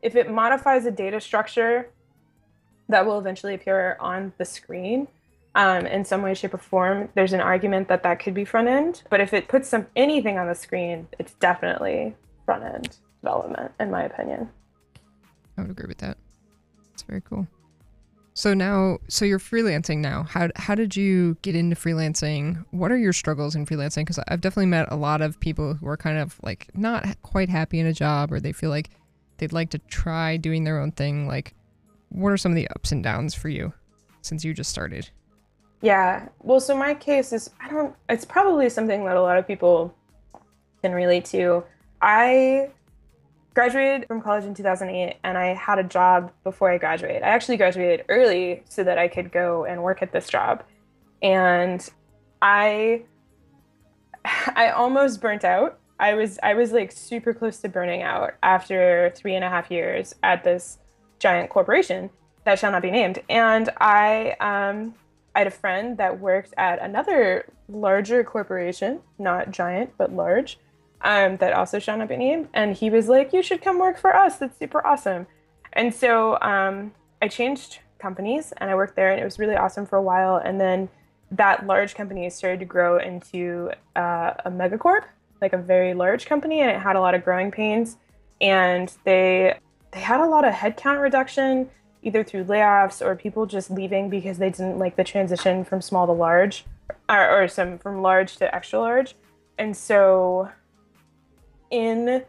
if 0.00 0.16
it 0.16 0.30
modifies 0.30 0.86
a 0.86 0.90
data 0.90 1.20
structure 1.20 1.90
that 2.88 3.06
will 3.06 3.18
eventually 3.18 3.54
appear 3.54 3.96
on 4.00 4.32
the 4.38 4.44
screen 4.44 5.08
um, 5.54 5.86
in 5.86 6.04
some 6.04 6.22
way 6.22 6.34
shape 6.34 6.54
or 6.54 6.58
form 6.58 7.08
there's 7.14 7.32
an 7.32 7.40
argument 7.40 7.88
that 7.88 8.02
that 8.02 8.18
could 8.18 8.34
be 8.34 8.44
front 8.44 8.68
end 8.68 9.02
but 9.10 9.20
if 9.20 9.32
it 9.32 9.48
puts 9.48 9.68
some 9.68 9.86
anything 9.96 10.38
on 10.38 10.46
the 10.46 10.54
screen 10.54 11.06
it's 11.18 11.34
definitely 11.34 12.14
front 12.44 12.64
end 12.64 12.96
development 13.20 13.70
in 13.78 13.90
my 13.90 14.02
opinion 14.02 14.48
I 15.56 15.62
would 15.62 15.70
agree 15.70 15.88
with 15.88 15.98
that. 15.98 16.18
It's 16.92 17.02
very 17.02 17.20
cool. 17.20 17.46
So 18.34 18.54
now, 18.54 18.98
so 19.08 19.26
you're 19.26 19.38
freelancing 19.38 19.98
now. 19.98 20.22
How 20.22 20.48
how 20.56 20.74
did 20.74 20.96
you 20.96 21.36
get 21.42 21.54
into 21.54 21.76
freelancing? 21.76 22.64
What 22.70 22.90
are 22.90 22.96
your 22.96 23.12
struggles 23.12 23.54
in 23.54 23.66
freelancing? 23.66 24.02
Because 24.02 24.18
I've 24.28 24.40
definitely 24.40 24.66
met 24.66 24.90
a 24.90 24.96
lot 24.96 25.20
of 25.20 25.38
people 25.38 25.74
who 25.74 25.86
are 25.86 25.98
kind 25.98 26.18
of 26.18 26.40
like 26.42 26.68
not 26.74 27.20
quite 27.22 27.50
happy 27.50 27.78
in 27.78 27.86
a 27.86 27.92
job, 27.92 28.32
or 28.32 28.40
they 28.40 28.52
feel 28.52 28.70
like 28.70 28.88
they'd 29.36 29.52
like 29.52 29.70
to 29.70 29.78
try 29.78 30.38
doing 30.38 30.64
their 30.64 30.80
own 30.80 30.92
thing. 30.92 31.26
Like, 31.26 31.54
what 32.12 32.30
are 32.30 32.36
some 32.36 32.52
of 32.52 32.56
the 32.56 32.68
ups 32.68 32.92
and 32.92 33.02
downs 33.02 33.34
for 33.34 33.48
you 33.48 33.72
since 34.20 34.44
you 34.44 34.54
just 34.54 34.70
started? 34.70 35.08
Yeah. 35.80 36.28
Well, 36.40 36.60
so 36.60 36.76
my 36.76 36.94
case 36.94 37.32
is 37.32 37.50
I 37.60 37.68
don't 37.68 37.94
it's 38.08 38.24
probably 38.24 38.68
something 38.68 39.04
that 39.04 39.16
a 39.16 39.22
lot 39.22 39.38
of 39.38 39.46
people 39.46 39.94
can 40.82 40.92
relate 40.92 41.24
to. 41.26 41.64
I 42.00 42.70
graduated 43.54 44.06
from 44.06 44.22
college 44.22 44.44
in 44.44 44.54
2008 44.54 45.16
and 45.24 45.36
I 45.36 45.54
had 45.54 45.78
a 45.78 45.84
job 45.84 46.32
before 46.44 46.70
I 46.70 46.78
graduated. 46.78 47.22
I 47.22 47.28
actually 47.28 47.56
graduated 47.56 48.06
early 48.08 48.62
so 48.68 48.82
that 48.84 48.98
I 48.98 49.08
could 49.08 49.30
go 49.32 49.64
and 49.64 49.82
work 49.82 50.02
at 50.02 50.12
this 50.12 50.28
job. 50.28 50.62
And 51.20 51.86
I 52.40 53.02
I 54.24 54.70
almost 54.70 55.20
burnt 55.20 55.44
out. 55.44 55.78
I 55.98 56.14
was 56.14 56.38
I 56.42 56.54
was 56.54 56.72
like 56.72 56.92
super 56.92 57.32
close 57.34 57.58
to 57.58 57.68
burning 57.68 58.02
out 58.02 58.34
after 58.42 59.12
three 59.16 59.34
and 59.34 59.44
a 59.44 59.48
half 59.48 59.70
years 59.70 60.14
at 60.22 60.44
this 60.44 60.78
giant 61.22 61.48
corporation 61.50 62.10
that 62.44 62.58
shall 62.58 62.72
not 62.72 62.82
be 62.82 62.90
named. 62.90 63.20
And 63.30 63.70
I 63.80 64.34
um 64.40 64.94
I 65.34 65.38
had 65.40 65.46
a 65.46 65.52
friend 65.52 65.96
that 65.96 66.20
worked 66.20 66.52
at 66.58 66.82
another 66.82 67.46
larger 67.68 68.22
corporation, 68.22 69.00
not 69.18 69.50
giant, 69.50 69.92
but 69.96 70.12
large, 70.12 70.58
um, 71.00 71.38
that 71.38 71.54
also 71.54 71.78
shall 71.78 71.96
not 71.96 72.08
be 72.08 72.16
named. 72.16 72.48
And 72.52 72.76
he 72.76 72.90
was 72.90 73.08
like, 73.08 73.32
You 73.32 73.42
should 73.42 73.62
come 73.62 73.78
work 73.78 73.98
for 73.98 74.14
us. 74.14 74.36
That's 74.36 74.58
super 74.58 74.86
awesome. 74.86 75.26
And 75.72 75.94
so 75.94 76.38
um, 76.42 76.92
I 77.22 77.28
changed 77.28 77.78
companies 77.98 78.52
and 78.58 78.68
I 78.68 78.74
worked 78.74 78.96
there, 78.96 79.10
and 79.10 79.20
it 79.20 79.24
was 79.24 79.38
really 79.38 79.56
awesome 79.56 79.86
for 79.86 79.96
a 79.96 80.02
while. 80.02 80.36
And 80.36 80.60
then 80.60 80.88
that 81.30 81.66
large 81.66 81.94
company 81.94 82.28
started 82.28 82.60
to 82.60 82.66
grow 82.66 82.98
into 82.98 83.70
uh, 83.96 84.34
a 84.44 84.50
megacorp, 84.50 85.04
like 85.40 85.54
a 85.54 85.58
very 85.58 85.94
large 85.94 86.26
company, 86.26 86.60
and 86.60 86.70
it 86.70 86.78
had 86.78 86.96
a 86.96 87.00
lot 87.00 87.14
of 87.14 87.24
growing 87.24 87.50
pains. 87.50 87.96
And 88.40 88.92
they 89.04 89.58
they 89.92 90.00
had 90.00 90.20
a 90.20 90.26
lot 90.26 90.44
of 90.44 90.54
headcount 90.54 91.00
reduction, 91.00 91.70
either 92.02 92.24
through 92.24 92.44
layoffs 92.44 93.04
or 93.04 93.14
people 93.14 93.46
just 93.46 93.70
leaving 93.70 94.10
because 94.10 94.38
they 94.38 94.50
didn't 94.50 94.78
like 94.78 94.96
the 94.96 95.04
transition 95.04 95.64
from 95.64 95.80
small 95.80 96.06
to 96.06 96.12
large, 96.12 96.64
or, 97.08 97.42
or 97.42 97.48
some 97.48 97.78
from 97.78 98.02
large 98.02 98.36
to 98.36 98.54
extra 98.54 98.80
large. 98.80 99.14
And 99.58 99.76
so, 99.76 100.50
in 101.70 102.24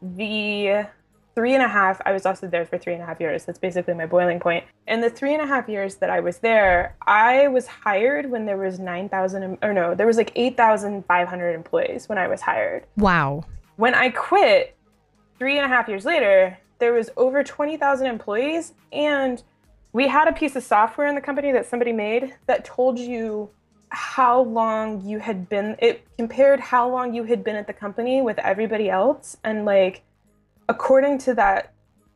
the 0.00 0.86
three 1.34 1.54
and 1.54 1.62
a 1.62 1.68
half, 1.68 2.00
I 2.06 2.12
was 2.12 2.24
also 2.24 2.48
there 2.48 2.64
for 2.64 2.78
three 2.78 2.94
and 2.94 3.02
a 3.02 3.06
half 3.06 3.20
years. 3.20 3.44
That's 3.44 3.58
basically 3.58 3.94
my 3.94 4.06
boiling 4.06 4.40
point. 4.40 4.64
In 4.86 5.00
the 5.00 5.10
three 5.10 5.34
and 5.34 5.42
a 5.42 5.46
half 5.46 5.68
years 5.68 5.96
that 5.96 6.10
I 6.10 6.20
was 6.20 6.38
there, 6.38 6.96
I 7.06 7.48
was 7.48 7.66
hired 7.66 8.30
when 8.30 8.46
there 8.46 8.56
was 8.56 8.78
9,000, 8.78 9.58
or 9.62 9.72
no, 9.72 9.94
there 9.94 10.06
was 10.06 10.16
like 10.16 10.32
8,500 10.34 11.52
employees 11.52 12.08
when 12.08 12.18
I 12.18 12.28
was 12.28 12.40
hired. 12.40 12.86
Wow. 12.96 13.44
When 13.76 13.94
I 13.94 14.10
quit 14.10 14.76
three 15.38 15.58
and 15.58 15.64
a 15.64 15.68
half 15.68 15.88
years 15.88 16.04
later, 16.04 16.58
there 16.78 16.92
was 16.92 17.10
over 17.16 17.42
20,000 17.42 18.06
employees, 18.06 18.72
and 18.92 19.42
we 19.92 20.08
had 20.08 20.28
a 20.28 20.32
piece 20.32 20.54
of 20.56 20.62
software 20.62 21.06
in 21.06 21.14
the 21.14 21.20
company 21.20 21.52
that 21.52 21.66
somebody 21.66 21.92
made 21.92 22.34
that 22.46 22.64
told 22.64 22.98
you 22.98 23.50
how 23.90 24.42
long 24.42 25.00
you 25.00 25.18
had 25.18 25.48
been. 25.48 25.76
It 25.78 26.06
compared 26.16 26.60
how 26.60 26.88
long 26.88 27.14
you 27.14 27.24
had 27.24 27.42
been 27.42 27.56
at 27.56 27.66
the 27.66 27.72
company 27.72 28.20
with 28.22 28.38
everybody 28.38 28.90
else, 28.90 29.36
and 29.44 29.64
like, 29.64 30.02
according 30.68 31.18
to 31.18 31.34
that 31.34 31.72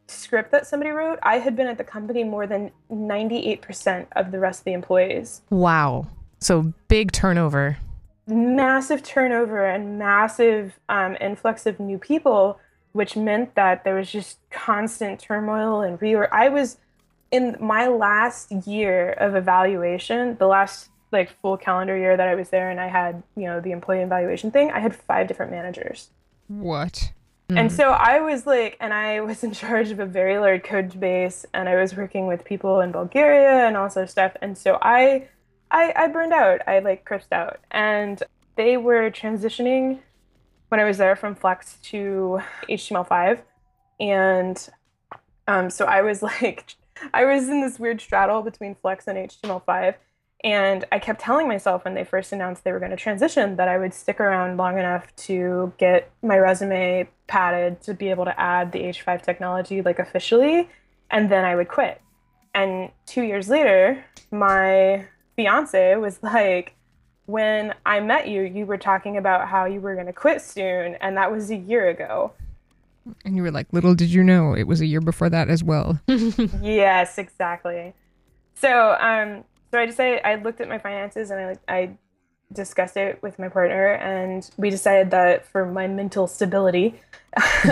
script 0.08 0.50
that 0.50 0.66
somebody 0.66 0.90
wrote, 0.90 1.18
I 1.22 1.38
had 1.38 1.56
been 1.56 1.66
at 1.66 1.78
the 1.78 1.84
company 1.84 2.22
more 2.22 2.46
than 2.46 2.70
98% 2.90 4.06
of 4.14 4.30
the 4.30 4.38
rest 4.38 4.60
of 4.60 4.64
the 4.64 4.72
employees 4.74 5.40
Wow. 5.48 6.06
So 6.40 6.74
big 6.88 7.12
turnover. 7.12 7.78
massive 8.26 9.02
turnover 9.02 9.64
and 9.64 9.98
massive 9.98 10.78
um, 10.88 11.16
influx 11.20 11.66
of 11.66 11.80
new 11.80 11.98
people, 11.98 12.58
which 12.92 13.16
meant 13.16 13.54
that 13.54 13.84
there 13.84 13.94
was 13.94 14.10
just 14.10 14.38
constant 14.50 15.20
turmoil 15.20 15.80
and 15.80 15.98
reorg. 16.00 16.28
I 16.30 16.48
was 16.48 16.78
in 17.30 17.56
my 17.60 17.86
last 17.88 18.52
year 18.66 19.10
of 19.12 19.34
evaluation, 19.34 20.36
the 20.36 20.46
last 20.46 20.90
like 21.10 21.30
full 21.40 21.56
calendar 21.56 21.96
year 21.96 22.16
that 22.16 22.28
I 22.28 22.34
was 22.34 22.50
there, 22.50 22.70
and 22.70 22.80
I 22.80 22.88
had 22.88 23.22
you 23.36 23.44
know 23.44 23.60
the 23.60 23.72
employee 23.72 24.00
evaluation 24.00 24.50
thing. 24.50 24.70
I 24.70 24.80
had 24.80 24.94
five 24.94 25.28
different 25.28 25.50
managers. 25.50 26.10
What? 26.48 27.12
And 27.48 27.70
mm. 27.70 27.72
so 27.72 27.90
I 27.90 28.20
was 28.20 28.46
like, 28.46 28.76
and 28.80 28.94
I 28.94 29.20
was 29.20 29.44
in 29.44 29.52
charge 29.62 29.90
of 29.90 30.00
a 30.00 30.06
very 30.06 30.38
large 30.38 30.62
code 30.62 30.98
base, 30.98 31.44
and 31.54 31.68
I 31.68 31.80
was 31.80 31.96
working 31.96 32.26
with 32.26 32.44
people 32.44 32.80
in 32.80 32.92
Bulgaria 32.92 33.66
and 33.66 33.76
all 33.76 33.90
sorts 33.90 34.10
of 34.10 34.10
stuff. 34.10 34.32
And 34.40 34.56
so 34.56 34.78
I, 34.80 35.28
I, 35.70 35.92
I 35.96 36.06
burned 36.08 36.32
out. 36.32 36.60
I 36.66 36.78
like 36.80 37.04
crisped 37.04 37.32
out, 37.32 37.60
and 37.70 38.22
they 38.56 38.76
were 38.76 39.10
transitioning 39.10 40.00
when 40.72 40.80
I 40.80 40.84
was 40.84 40.96
there 40.96 41.16
from 41.16 41.34
Flex 41.34 41.76
to 41.90 42.40
HTML5, 42.66 43.40
and 44.00 44.70
um, 45.46 45.68
so 45.68 45.84
I 45.84 46.00
was 46.00 46.22
like, 46.22 46.76
I 47.12 47.26
was 47.26 47.46
in 47.50 47.60
this 47.60 47.78
weird 47.78 48.00
straddle 48.00 48.40
between 48.40 48.74
Flex 48.76 49.06
and 49.06 49.18
HTML5. 49.18 49.96
And 50.42 50.86
I 50.90 50.98
kept 50.98 51.20
telling 51.20 51.46
myself 51.46 51.84
when 51.84 51.92
they 51.92 52.04
first 52.04 52.32
announced 52.32 52.64
they 52.64 52.72
were 52.72 52.78
going 52.78 52.90
to 52.90 52.96
transition 52.96 53.56
that 53.56 53.68
I 53.68 53.76
would 53.76 53.92
stick 53.92 54.18
around 54.18 54.56
long 54.56 54.78
enough 54.78 55.14
to 55.16 55.74
get 55.76 56.10
my 56.22 56.38
resume 56.38 57.06
padded 57.26 57.82
to 57.82 57.92
be 57.92 58.08
able 58.08 58.24
to 58.24 58.40
add 58.40 58.72
the 58.72 58.80
H5 58.80 59.20
technology 59.22 59.82
like 59.82 59.98
officially, 59.98 60.70
and 61.10 61.30
then 61.30 61.44
I 61.44 61.54
would 61.54 61.68
quit. 61.68 62.00
And 62.54 62.90
two 63.04 63.22
years 63.22 63.50
later, 63.50 64.02
my 64.30 65.06
fiance 65.36 65.96
was 65.96 66.20
like, 66.22 66.74
when 67.26 67.74
I 67.86 68.00
met 68.00 68.28
you, 68.28 68.42
you 68.42 68.66
were 68.66 68.78
talking 68.78 69.16
about 69.16 69.48
how 69.48 69.64
you 69.64 69.80
were 69.80 69.94
going 69.94 70.06
to 70.06 70.12
quit 70.12 70.40
soon, 70.42 70.96
and 70.96 71.16
that 71.16 71.30
was 71.30 71.50
a 71.50 71.56
year 71.56 71.88
ago. 71.88 72.32
And 73.24 73.36
you 73.36 73.42
were 73.42 73.50
like, 73.50 73.72
little 73.72 73.94
did 73.94 74.10
you 74.10 74.22
know, 74.22 74.54
it 74.54 74.64
was 74.64 74.80
a 74.80 74.86
year 74.86 75.00
before 75.00 75.28
that 75.30 75.48
as 75.48 75.64
well. 75.64 76.00
yes, 76.06 77.18
exactly. 77.18 77.94
So, 78.54 78.96
um, 79.00 79.44
so 79.70 79.78
I 79.78 79.86
decided 79.86 80.20
I 80.24 80.36
looked 80.36 80.60
at 80.60 80.68
my 80.68 80.78
finances 80.78 81.30
and 81.30 81.58
I 81.68 81.74
I 81.74 81.90
discussed 82.52 82.96
it 82.96 83.22
with 83.22 83.38
my 83.38 83.48
partner, 83.48 83.94
and 83.94 84.48
we 84.56 84.70
decided 84.70 85.10
that 85.12 85.46
for 85.46 85.64
my 85.64 85.86
mental 85.86 86.26
stability, 86.26 87.00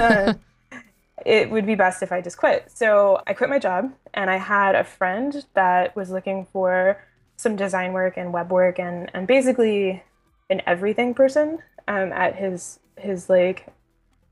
it 1.27 1.51
would 1.51 1.67
be 1.67 1.75
best 1.75 2.03
if 2.03 2.13
I 2.13 2.21
just 2.21 2.39
quit. 2.39 2.71
So 2.73 3.23
I 3.27 3.35
quit 3.35 3.51
my 3.51 3.59
job, 3.59 3.93
and 4.15 4.31
I 4.31 4.37
had 4.37 4.75
a 4.75 4.85
friend 4.85 5.45
that 5.55 5.95
was 5.95 6.11
looking 6.11 6.47
for 6.53 7.03
some 7.41 7.57
design 7.57 7.93
work 7.93 8.17
and 8.17 8.33
web 8.33 8.51
work, 8.51 8.79
and 8.79 9.11
and 9.15 9.27
basically 9.27 10.03
an 10.51 10.63
everything 10.67 11.15
person 11.15 11.59
um, 11.89 12.13
at 12.13 12.37
his 12.37 12.81
his 12.97 13.29
like 13.29 13.67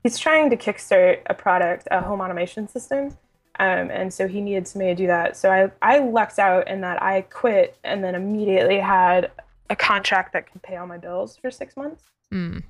he's 0.03 0.17
trying 0.17 0.49
to 0.49 0.57
kickstart 0.57 1.21
a 1.27 1.33
product, 1.33 1.87
a 1.91 2.01
home 2.01 2.21
automation 2.21 2.67
system. 2.67 3.17
Um, 3.59 3.91
and 3.91 4.13
so 4.13 4.27
he 4.27 4.39
needed 4.39 4.67
somebody 4.67 4.91
to 4.91 4.95
do 4.95 5.07
that. 5.07 5.35
So 5.35 5.51
I, 5.51 5.69
I 5.81 5.99
lucked 5.99 6.39
out 6.39 6.69
in 6.69 6.79
that 6.81 7.03
I 7.03 7.21
quit 7.21 7.77
and 7.83 8.01
then 8.01 8.15
immediately 8.15 8.79
had 8.79 9.31
a 9.69 9.75
contract 9.75 10.31
that 10.31 10.49
could 10.49 10.61
pay 10.61 10.77
all 10.77 10.87
my 10.87 10.97
bills 10.97 11.35
for 11.35 11.51
six 11.51 11.75
months. 11.75 12.03
Mm. 12.33 12.63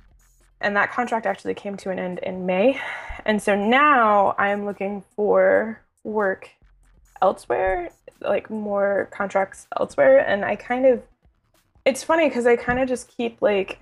And 0.60 0.76
that 0.76 0.90
contract 0.90 1.26
actually 1.26 1.54
came 1.54 1.76
to 1.78 1.90
an 1.90 2.00
end 2.00 2.18
in 2.18 2.44
May. 2.44 2.80
And 3.24 3.40
so 3.40 3.54
now 3.54 4.34
I'm 4.36 4.64
looking 4.64 5.04
for 5.14 5.80
work 6.02 6.50
elsewhere, 7.22 7.90
like 8.20 8.50
more 8.50 9.08
contracts 9.12 9.66
elsewhere. 9.78 10.18
And 10.18 10.44
I 10.44 10.56
kind 10.56 10.86
of, 10.86 11.02
it's 11.84 12.02
funny 12.02 12.28
because 12.28 12.46
I 12.46 12.56
kind 12.56 12.78
of 12.78 12.88
just 12.88 13.08
keep 13.16 13.40
like, 13.40 13.80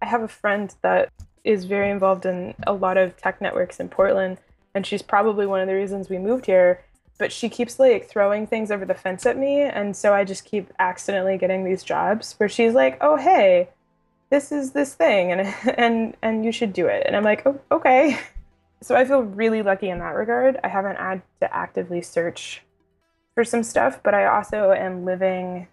I 0.00 0.06
have 0.06 0.22
a 0.22 0.28
friend 0.28 0.74
that 0.82 1.10
is 1.44 1.66
very 1.66 1.90
involved 1.90 2.26
in 2.26 2.54
a 2.66 2.72
lot 2.72 2.96
of 2.96 3.16
tech 3.16 3.40
networks 3.40 3.78
in 3.78 3.88
Portland, 3.88 4.38
and 4.74 4.86
she's 4.86 5.02
probably 5.02 5.46
one 5.46 5.60
of 5.60 5.68
the 5.68 5.74
reasons 5.74 6.08
we 6.08 6.18
moved 6.18 6.46
here. 6.46 6.82
But 7.18 7.30
she 7.30 7.48
keeps 7.48 7.78
like 7.78 8.08
throwing 8.08 8.46
things 8.46 8.72
over 8.72 8.84
the 8.84 8.94
fence 8.94 9.24
at 9.24 9.38
me, 9.38 9.60
and 9.60 9.96
so 9.96 10.12
I 10.12 10.24
just 10.24 10.44
keep 10.44 10.72
accidentally 10.80 11.38
getting 11.38 11.64
these 11.64 11.84
jobs 11.84 12.34
where 12.38 12.48
she's 12.48 12.74
like, 12.74 12.98
"Oh, 13.00 13.16
hey, 13.16 13.68
this 14.30 14.50
is 14.50 14.72
this 14.72 14.94
thing, 14.94 15.30
and 15.30 15.54
and 15.78 16.16
and 16.22 16.44
you 16.44 16.50
should 16.50 16.72
do 16.72 16.86
it," 16.86 17.04
and 17.06 17.14
I'm 17.14 17.22
like, 17.22 17.46
"Oh, 17.46 17.60
okay." 17.70 18.18
So 18.82 18.94
I 18.94 19.06
feel 19.06 19.22
really 19.22 19.62
lucky 19.62 19.88
in 19.88 19.98
that 20.00 20.14
regard. 20.14 20.60
I 20.62 20.68
haven't 20.68 20.96
had 20.96 21.22
to 21.40 21.56
actively 21.56 22.02
search 22.02 22.63
for 23.34 23.44
some 23.44 23.62
stuff, 23.62 24.00
but 24.02 24.14
I 24.14 24.26
also 24.26 24.72
am 24.72 25.04
living 25.04 25.66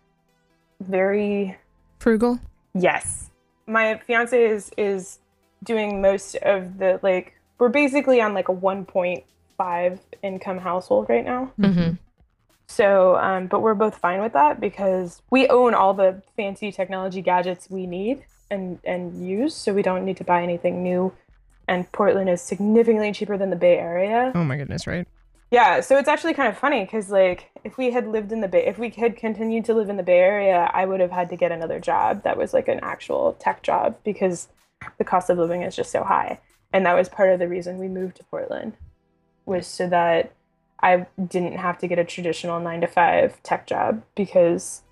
very 0.79 1.57
frugal. 1.99 2.39
Yes, 2.73 3.29
my 3.67 3.99
fiance 4.05 4.41
is 4.41 4.71
is 4.77 5.19
doing 5.63 6.01
most 6.01 6.35
of 6.37 6.77
the 6.77 6.99
like 7.03 7.35
we're 7.59 7.69
basically 7.69 8.19
on 8.21 8.33
like 8.33 8.49
a 8.49 8.53
1.5 8.53 9.99
income 10.23 10.57
household 10.57 11.07
right 11.09 11.23
now. 11.23 11.51
Mm-hmm. 11.59 11.93
So, 12.67 13.17
um, 13.17 13.47
but 13.47 13.61
we're 13.61 13.75
both 13.75 13.97
fine 13.97 14.21
with 14.21 14.33
that 14.33 14.59
because 14.59 15.21
we 15.29 15.47
own 15.47 15.73
all 15.73 15.93
the 15.93 16.23
fancy 16.35 16.71
technology 16.71 17.21
gadgets 17.21 17.69
we 17.69 17.85
need 17.85 18.23
and 18.49 18.79
and 18.83 19.27
use, 19.27 19.53
so 19.53 19.73
we 19.73 19.81
don't 19.81 20.05
need 20.05 20.17
to 20.17 20.23
buy 20.23 20.41
anything 20.41 20.81
new. 20.81 21.13
And 21.67 21.89
Portland 21.91 22.29
is 22.29 22.41
significantly 22.41 23.11
cheaper 23.11 23.37
than 23.37 23.49
the 23.49 23.55
Bay 23.55 23.77
Area. 23.77 24.31
Oh 24.33 24.43
my 24.43 24.57
goodness, 24.57 24.87
right? 24.87 25.07
Yeah, 25.51 25.81
so 25.81 25.97
it's 25.97 26.07
actually 26.07 26.33
kind 26.33 26.47
of 26.47 26.57
funny 26.57 26.85
because 26.85 27.09
like 27.09 27.51
if 27.65 27.77
we 27.77 27.91
had 27.91 28.07
lived 28.07 28.31
in 28.31 28.39
the 28.39 28.47
Bay, 28.47 28.65
if 28.65 28.79
we 28.79 28.89
had 28.89 29.17
continued 29.17 29.65
to 29.65 29.73
live 29.73 29.89
in 29.89 29.97
the 29.97 30.03
Bay 30.03 30.19
Area, 30.19 30.71
I 30.73 30.85
would 30.85 31.01
have 31.01 31.11
had 31.11 31.29
to 31.29 31.35
get 31.35 31.51
another 31.51 31.77
job 31.79 32.23
that 32.23 32.37
was 32.37 32.53
like 32.53 32.69
an 32.69 32.79
actual 32.81 33.33
tech 33.33 33.61
job 33.61 33.97
because 34.05 34.47
the 34.97 35.03
cost 35.03 35.29
of 35.29 35.37
living 35.37 35.61
is 35.61 35.75
just 35.75 35.91
so 35.91 36.05
high. 36.05 36.39
And 36.71 36.85
that 36.85 36.93
was 36.93 37.09
part 37.09 37.33
of 37.33 37.39
the 37.39 37.49
reason 37.49 37.77
we 37.77 37.89
moved 37.89 38.15
to 38.15 38.23
Portland 38.23 38.77
was 39.45 39.67
so 39.67 39.89
that 39.89 40.33
I 40.79 41.05
didn't 41.27 41.57
have 41.57 41.77
to 41.79 41.87
get 41.87 41.99
a 41.99 42.05
traditional 42.05 42.61
9 42.61 42.81
to 42.81 42.87
5 42.87 43.43
tech 43.43 43.67
job 43.67 44.03
because 44.15 44.83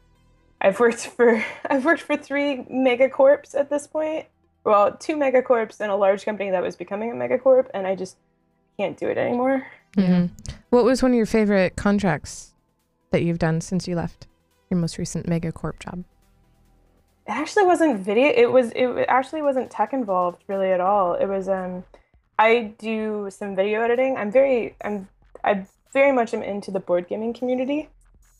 I've 0.59 0.79
worked 0.81 1.07
for 1.15 1.41
I've 1.69 1.85
worked 1.85 2.01
for 2.01 2.17
3 2.17 2.65
megacorps 2.69 3.55
at 3.55 3.69
this 3.69 3.87
point. 3.87 4.25
Well, 4.65 4.97
two 4.97 5.15
megacorps 5.15 5.79
and 5.79 5.89
a 5.89 5.95
large 5.95 6.25
company 6.25 6.51
that 6.51 6.61
was 6.61 6.75
becoming 6.75 7.11
a 7.11 7.15
megacorp 7.15 7.67
and 7.73 7.87
I 7.87 7.95
just 7.95 8.17
can't 8.77 8.97
do 8.97 9.07
it 9.07 9.17
anymore. 9.17 9.65
Mm-hmm. 9.97 10.33
What 10.69 10.85
was 10.85 11.01
one 11.01 11.11
of 11.11 11.17
your 11.17 11.25
favorite 11.25 11.75
contracts 11.75 12.53
that 13.11 13.23
you've 13.23 13.39
done 13.39 13.61
since 13.61 13.87
you 13.87 13.95
left 13.95 14.27
your 14.69 14.79
most 14.79 14.97
recent 14.97 15.25
megacorp 15.25 15.79
job? 15.79 16.03
it 17.29 17.33
actually 17.33 17.65
wasn't 17.65 17.99
video 17.99 18.33
it 18.35 18.51
was 18.51 18.71
it 18.71 19.05
actually 19.07 19.43
wasn't 19.43 19.69
tech 19.69 19.93
involved 19.93 20.43
really 20.47 20.71
at 20.71 20.81
all. 20.81 21.13
It 21.13 21.27
was 21.27 21.47
um 21.47 21.83
i 22.39 22.73
do 22.79 23.29
some 23.29 23.55
video 23.55 23.81
editing. 23.81 24.17
I'm 24.17 24.31
very 24.31 24.75
i'm 24.83 25.07
i 25.43 25.65
very 25.93 26.11
much 26.11 26.33
am 26.33 26.41
into 26.41 26.71
the 26.71 26.79
board 26.79 27.07
gaming 27.07 27.33
community. 27.33 27.87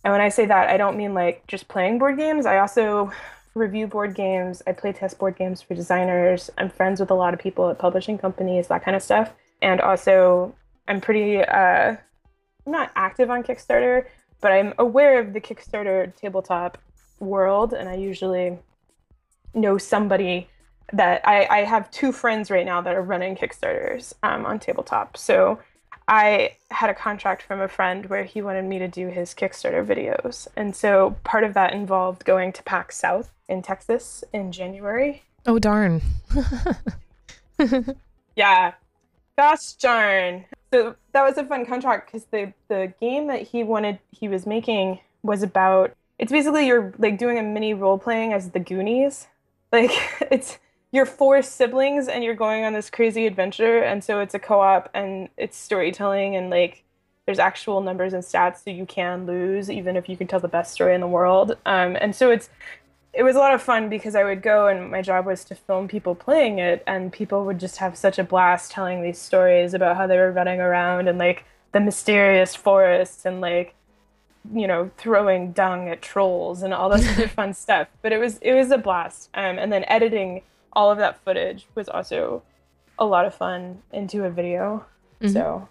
And 0.03 0.11
when 0.11 0.21
i 0.21 0.29
say 0.29 0.45
that 0.47 0.69
i 0.69 0.77
don't 0.77 0.97
mean 0.97 1.13
like 1.13 1.45
just 1.47 1.67
playing 1.67 1.99
board 1.99 2.17
games. 2.17 2.47
I 2.47 2.57
also 2.57 3.11
review 3.53 3.85
board 3.85 4.15
games. 4.15 4.63
I 4.65 4.71
play 4.71 4.91
test 4.91 5.19
board 5.19 5.37
games 5.37 5.61
for 5.61 5.75
designers. 5.75 6.49
I'm 6.57 6.69
friends 6.69 6.99
with 6.99 7.11
a 7.11 7.15
lot 7.15 7.35
of 7.35 7.39
people 7.39 7.69
at 7.69 7.77
publishing 7.77 8.17
companies 8.17 8.67
that 8.69 8.83
kind 8.83 8.95
of 8.95 9.03
stuff. 9.03 9.33
And 9.61 9.81
also 9.81 10.55
i'm 10.89 10.99
pretty 10.99 11.37
uh 11.37 11.95
i'm 12.65 12.71
not 12.71 12.91
active 12.95 13.29
on 13.29 13.43
kickstarter 13.43 14.05
but 14.41 14.51
i'm 14.51 14.73
aware 14.77 15.19
of 15.19 15.33
the 15.33 15.39
kickstarter 15.39 16.13
tabletop 16.15 16.77
world 17.19 17.73
and 17.73 17.87
i 17.87 17.95
usually 17.95 18.57
know 19.53 19.77
somebody 19.77 20.49
that 20.93 21.27
I, 21.27 21.45
I 21.45 21.57
have 21.63 21.91
two 21.91 22.11
friends 22.11 22.49
right 22.49 22.65
now 22.65 22.81
that 22.81 22.95
are 22.95 23.01
running 23.01 23.35
Kickstarters 23.35 24.13
um, 24.23 24.45
on 24.45 24.59
tabletop. 24.59 25.17
So 25.17 25.59
I 26.07 26.55
had 26.71 26.89
a 26.89 26.93
contract 26.93 27.43
from 27.43 27.61
a 27.61 27.67
friend 27.67 28.07
where 28.07 28.23
he 28.23 28.41
wanted 28.41 28.65
me 28.65 28.79
to 28.79 28.87
do 28.87 29.07
his 29.07 29.33
Kickstarter 29.33 29.85
videos. 29.85 30.47
And 30.55 30.75
so 30.75 31.15
part 31.23 31.43
of 31.43 31.53
that 31.53 31.73
involved 31.73 32.25
going 32.25 32.51
to 32.53 32.63
PAX 32.63 32.97
South 32.97 33.31
in 33.47 33.61
Texas 33.61 34.23
in 34.33 34.51
January. 34.51 35.23
Oh, 35.45 35.59
darn. 35.59 36.01
yeah. 38.35 38.73
Gosh 39.37 39.73
darn. 39.73 40.45
So 40.71 40.95
that 41.13 41.23
was 41.23 41.37
a 41.37 41.45
fun 41.45 41.65
contract 41.65 42.11
because 42.11 42.25
the, 42.25 42.53
the 42.67 42.93
game 42.99 43.27
that 43.27 43.41
he 43.41 43.63
wanted, 43.63 43.99
he 44.11 44.27
was 44.27 44.45
making 44.45 44.99
was 45.23 45.41
about, 45.41 45.95
it's 46.17 46.31
basically 46.31 46.67
you're 46.67 46.93
like 46.97 47.17
doing 47.17 47.37
a 47.39 47.43
mini 47.43 47.73
role 47.73 47.97
playing 47.97 48.33
as 48.33 48.51
the 48.51 48.59
Goonies. 48.59 49.27
Like 49.71 49.91
it's 50.31 50.57
you're 50.91 51.05
four 51.05 51.43
siblings 51.43 52.07
and 52.07 52.23
you're 52.23 52.33
going 52.33 52.65
on 52.65 52.73
this 52.73 52.89
crazy 52.89 53.27
adventure. 53.27 53.83
And 53.83 54.03
so 54.03 54.19
it's 54.19 54.33
a 54.33 54.39
co-op 54.39 54.89
and 54.95 55.29
it's 55.37 55.55
storytelling 55.55 56.35
and 56.35 56.49
like 56.49 56.83
there's 57.27 57.37
actual 57.37 57.81
numbers 57.81 58.13
and 58.13 58.23
stats 58.23 58.63
so 58.63 58.71
you 58.71 58.87
can 58.87 59.27
lose 59.27 59.69
even 59.69 59.95
if 59.95 60.09
you 60.09 60.17
can 60.17 60.25
tell 60.25 60.39
the 60.39 60.47
best 60.47 60.73
story 60.73 60.95
in 60.95 61.01
the 61.01 61.07
world. 61.07 61.51
Um, 61.67 61.95
and 62.01 62.15
so 62.15 62.31
it's 62.31 62.49
it 63.13 63.23
was 63.23 63.35
a 63.35 63.39
lot 63.39 63.53
of 63.53 63.61
fun 63.61 63.89
because 63.89 64.15
i 64.15 64.23
would 64.23 64.41
go 64.41 64.67
and 64.67 64.91
my 64.91 65.01
job 65.01 65.25
was 65.25 65.43
to 65.43 65.55
film 65.55 65.87
people 65.87 66.15
playing 66.15 66.59
it 66.59 66.83
and 66.85 67.11
people 67.11 67.45
would 67.45 67.59
just 67.59 67.77
have 67.77 67.97
such 67.97 68.19
a 68.19 68.23
blast 68.23 68.71
telling 68.71 69.01
these 69.01 69.17
stories 69.17 69.73
about 69.73 69.97
how 69.97 70.05
they 70.07 70.17
were 70.17 70.31
running 70.31 70.59
around 70.59 71.07
and 71.07 71.17
like 71.17 71.45
the 71.71 71.79
mysterious 71.79 72.55
forests 72.55 73.25
and 73.25 73.41
like 73.41 73.75
you 74.53 74.67
know 74.67 74.89
throwing 74.97 75.51
dung 75.51 75.89
at 75.89 76.01
trolls 76.01 76.63
and 76.63 76.73
all 76.73 76.89
this 76.89 77.07
other 77.17 77.27
fun 77.27 77.53
stuff. 77.53 77.87
But 78.01 78.11
it 78.11 78.19
was 78.19 78.37
it 78.39 78.53
was 78.53 78.71
a 78.71 78.77
blast. 78.77 79.29
Um, 79.33 79.59
and 79.59 79.71
then 79.71 79.83
editing 79.87 80.41
all 80.73 80.91
of 80.91 80.97
that 80.99 81.23
footage 81.23 81.67
was 81.75 81.89
also 81.89 82.43
a 82.97 83.05
lot 83.05 83.25
of 83.25 83.33
fun 83.33 83.79
into 83.91 84.23
a 84.25 84.29
video. 84.29 84.85
Mm-hmm. 85.21 85.33
so 85.33 85.67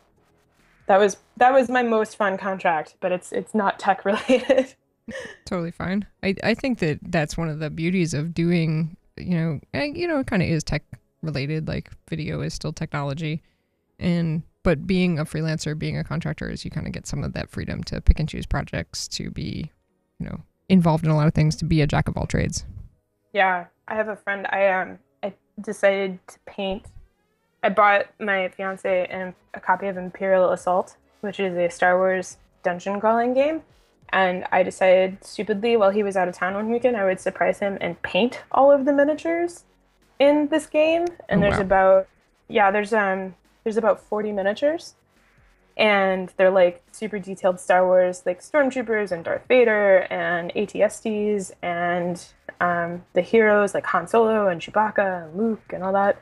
that 0.88 0.98
was 0.98 1.16
that 1.38 1.54
was 1.54 1.70
my 1.70 1.82
most 1.82 2.16
fun 2.16 2.36
contract 2.36 2.96
but 3.00 3.12
it's 3.12 3.32
it's 3.32 3.54
not 3.54 3.78
tech 3.78 4.04
related 4.04 4.74
totally 5.44 5.70
fine 5.70 6.06
i 6.22 6.34
i 6.42 6.54
think 6.54 6.78
that 6.78 6.98
that's 7.02 7.36
one 7.36 7.48
of 7.48 7.58
the 7.58 7.70
beauties 7.70 8.14
of 8.14 8.34
doing 8.34 8.96
you 9.16 9.36
know 9.36 9.60
you 9.72 10.06
know 10.06 10.20
it 10.20 10.26
kind 10.26 10.42
of 10.42 10.48
is 10.48 10.62
tech 10.62 10.82
related 11.22 11.66
like 11.66 11.90
video 12.08 12.40
is 12.40 12.54
still 12.54 12.72
technology 12.72 13.42
and 13.98 14.42
but 14.62 14.86
being 14.86 15.18
a 15.18 15.24
freelancer, 15.24 15.78
being 15.78 15.96
a 15.96 16.04
contractor, 16.04 16.50
is 16.50 16.64
you 16.64 16.70
kind 16.70 16.86
of 16.86 16.92
get 16.92 17.06
some 17.06 17.24
of 17.24 17.32
that 17.32 17.48
freedom 17.48 17.82
to 17.84 18.00
pick 18.02 18.20
and 18.20 18.28
choose 18.28 18.44
projects, 18.44 19.08
to 19.08 19.30
be, 19.30 19.70
you 20.18 20.26
know, 20.26 20.42
involved 20.68 21.04
in 21.04 21.10
a 21.10 21.16
lot 21.16 21.26
of 21.26 21.32
things, 21.32 21.56
to 21.56 21.64
be 21.64 21.80
a 21.80 21.86
jack 21.86 22.06
of 22.06 22.16
all 22.16 22.26
trades. 22.26 22.66
Yeah, 23.32 23.66
I 23.86 23.94
have 23.94 24.08
a 24.08 24.16
friend. 24.16 24.46
I 24.50 24.68
um, 24.68 24.98
I 25.22 25.32
decided 25.60 26.18
to 26.28 26.38
paint. 26.46 26.84
I 27.62 27.70
bought 27.70 28.08
my 28.20 28.48
fiance 28.48 29.06
an, 29.06 29.34
a 29.54 29.60
copy 29.60 29.86
of 29.86 29.96
Imperial 29.96 30.50
Assault, 30.50 30.96
which 31.22 31.40
is 31.40 31.56
a 31.56 31.70
Star 31.70 31.96
Wars 31.96 32.36
dungeon 32.62 33.00
crawling 33.00 33.34
game, 33.34 33.62
and 34.10 34.44
I 34.50 34.62
decided 34.62 35.22
stupidly 35.24 35.76
while 35.76 35.90
he 35.90 36.02
was 36.02 36.16
out 36.16 36.28
of 36.28 36.34
town 36.34 36.54
one 36.54 36.70
weekend, 36.70 36.96
I 36.96 37.04
would 37.04 37.20
surprise 37.20 37.58
him 37.58 37.78
and 37.80 38.00
paint 38.02 38.42
all 38.50 38.72
of 38.72 38.84
the 38.84 38.92
miniatures 38.92 39.64
in 40.18 40.48
this 40.48 40.66
game. 40.66 41.06
And 41.28 41.40
oh, 41.40 41.42
there's 41.42 41.56
wow. 41.56 41.62
about 41.62 42.08
yeah, 42.48 42.70
there's 42.70 42.92
um 42.92 43.34
there's 43.64 43.76
about 43.76 44.00
40 44.00 44.32
miniatures 44.32 44.94
and 45.78 46.32
they're 46.36 46.50
like 46.50 46.82
super 46.90 47.18
detailed 47.18 47.60
Star 47.60 47.86
Wars, 47.86 48.24
like 48.26 48.40
stormtroopers 48.40 49.12
and 49.12 49.24
Darth 49.24 49.46
Vader 49.46 50.06
and 50.10 50.52
ATSTs 50.54 51.52
and 51.62 52.24
um, 52.60 53.04
the 53.12 53.22
heroes 53.22 53.74
like 53.74 53.86
Han 53.86 54.08
Solo 54.08 54.48
and 54.48 54.60
Chewbacca 54.60 55.24
and 55.24 55.36
Luke 55.36 55.72
and 55.72 55.84
all 55.84 55.92
that. 55.92 56.20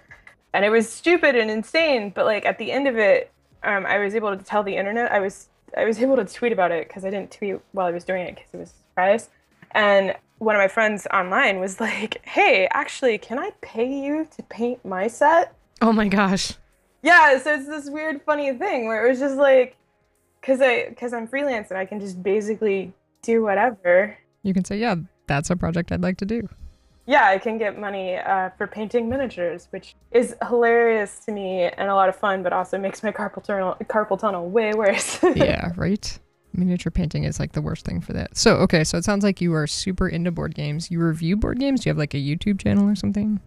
And 0.52 0.64
it 0.64 0.68
was 0.70 0.88
stupid 0.88 1.36
and 1.36 1.50
insane, 1.50 2.10
but 2.14 2.26
like 2.26 2.44
at 2.44 2.58
the 2.58 2.70
end 2.70 2.86
of 2.86 2.96
it, 2.98 3.32
um, 3.62 3.86
I 3.86 3.98
was 3.98 4.14
able 4.14 4.36
to 4.36 4.44
tell 4.44 4.62
the 4.62 4.76
internet. 4.76 5.10
I 5.10 5.20
was 5.20 5.48
I 5.76 5.84
was 5.84 6.00
able 6.00 6.16
to 6.16 6.24
tweet 6.24 6.52
about 6.52 6.70
it 6.70 6.88
because 6.88 7.04
I 7.04 7.10
didn't 7.10 7.30
tweet 7.30 7.60
while 7.72 7.86
I 7.86 7.90
was 7.90 8.04
doing 8.04 8.22
it 8.22 8.34
because 8.34 8.52
it 8.52 8.56
was 8.58 8.70
a 8.70 8.74
surprise. 8.90 9.28
And 9.72 10.14
one 10.38 10.54
of 10.54 10.60
my 10.60 10.68
friends 10.68 11.06
online 11.12 11.60
was 11.60 11.80
like, 11.80 12.24
"Hey, 12.26 12.68
actually, 12.72 13.18
can 13.18 13.38
I 13.38 13.52
pay 13.60 13.86
you 13.86 14.26
to 14.36 14.42
paint 14.44 14.84
my 14.84 15.08
set?" 15.08 15.54
Oh 15.80 15.92
my 15.92 16.08
gosh. 16.08 16.54
Yeah, 17.02 17.38
so 17.38 17.54
it's 17.54 17.66
this 17.66 17.88
weird, 17.88 18.22
funny 18.22 18.52
thing 18.52 18.86
where 18.86 19.06
it 19.06 19.08
was 19.08 19.20
just 19.20 19.36
like, 19.36 19.76
because 20.40 20.60
I 20.60 20.88
because 20.88 21.12
I'm 21.12 21.26
freelance 21.26 21.70
and 21.70 21.78
I 21.78 21.84
can 21.84 22.00
just 22.00 22.22
basically 22.22 22.92
do 23.22 23.42
whatever. 23.42 24.16
You 24.42 24.54
can 24.54 24.64
say, 24.64 24.78
yeah, 24.78 24.96
that's 25.26 25.50
a 25.50 25.56
project 25.56 25.92
I'd 25.92 26.02
like 26.02 26.18
to 26.18 26.24
do. 26.24 26.48
Yeah, 27.06 27.26
I 27.26 27.38
can 27.38 27.56
get 27.56 27.78
money 27.78 28.16
uh, 28.16 28.50
for 28.58 28.66
painting 28.66 29.08
miniatures, 29.08 29.68
which 29.70 29.94
is 30.10 30.34
hilarious 30.48 31.20
to 31.26 31.32
me 31.32 31.62
and 31.62 31.88
a 31.88 31.94
lot 31.94 32.08
of 32.08 32.16
fun, 32.16 32.42
but 32.42 32.52
also 32.52 32.78
makes 32.78 33.02
my 33.04 33.12
carpal 33.12 33.44
tunnel 33.44 33.76
carpal 33.84 34.18
tunnel 34.18 34.50
way 34.50 34.72
worse. 34.74 35.20
yeah, 35.36 35.70
right. 35.76 36.18
Miniature 36.52 36.90
painting 36.90 37.22
is 37.24 37.38
like 37.38 37.52
the 37.52 37.60
worst 37.60 37.84
thing 37.84 38.00
for 38.00 38.12
that. 38.14 38.36
So 38.36 38.56
okay, 38.56 38.82
so 38.82 38.98
it 38.98 39.04
sounds 39.04 39.22
like 39.22 39.40
you 39.40 39.54
are 39.54 39.68
super 39.68 40.08
into 40.08 40.32
board 40.32 40.54
games. 40.54 40.90
You 40.90 41.00
review 41.00 41.36
board 41.36 41.60
games. 41.60 41.82
Do 41.82 41.88
you 41.88 41.90
have 41.90 41.98
like 41.98 42.14
a 42.14 42.18
YouTube 42.18 42.60
channel 42.60 42.88
or 42.88 42.96
something? 42.96 43.40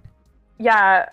Yeah. 0.57 1.09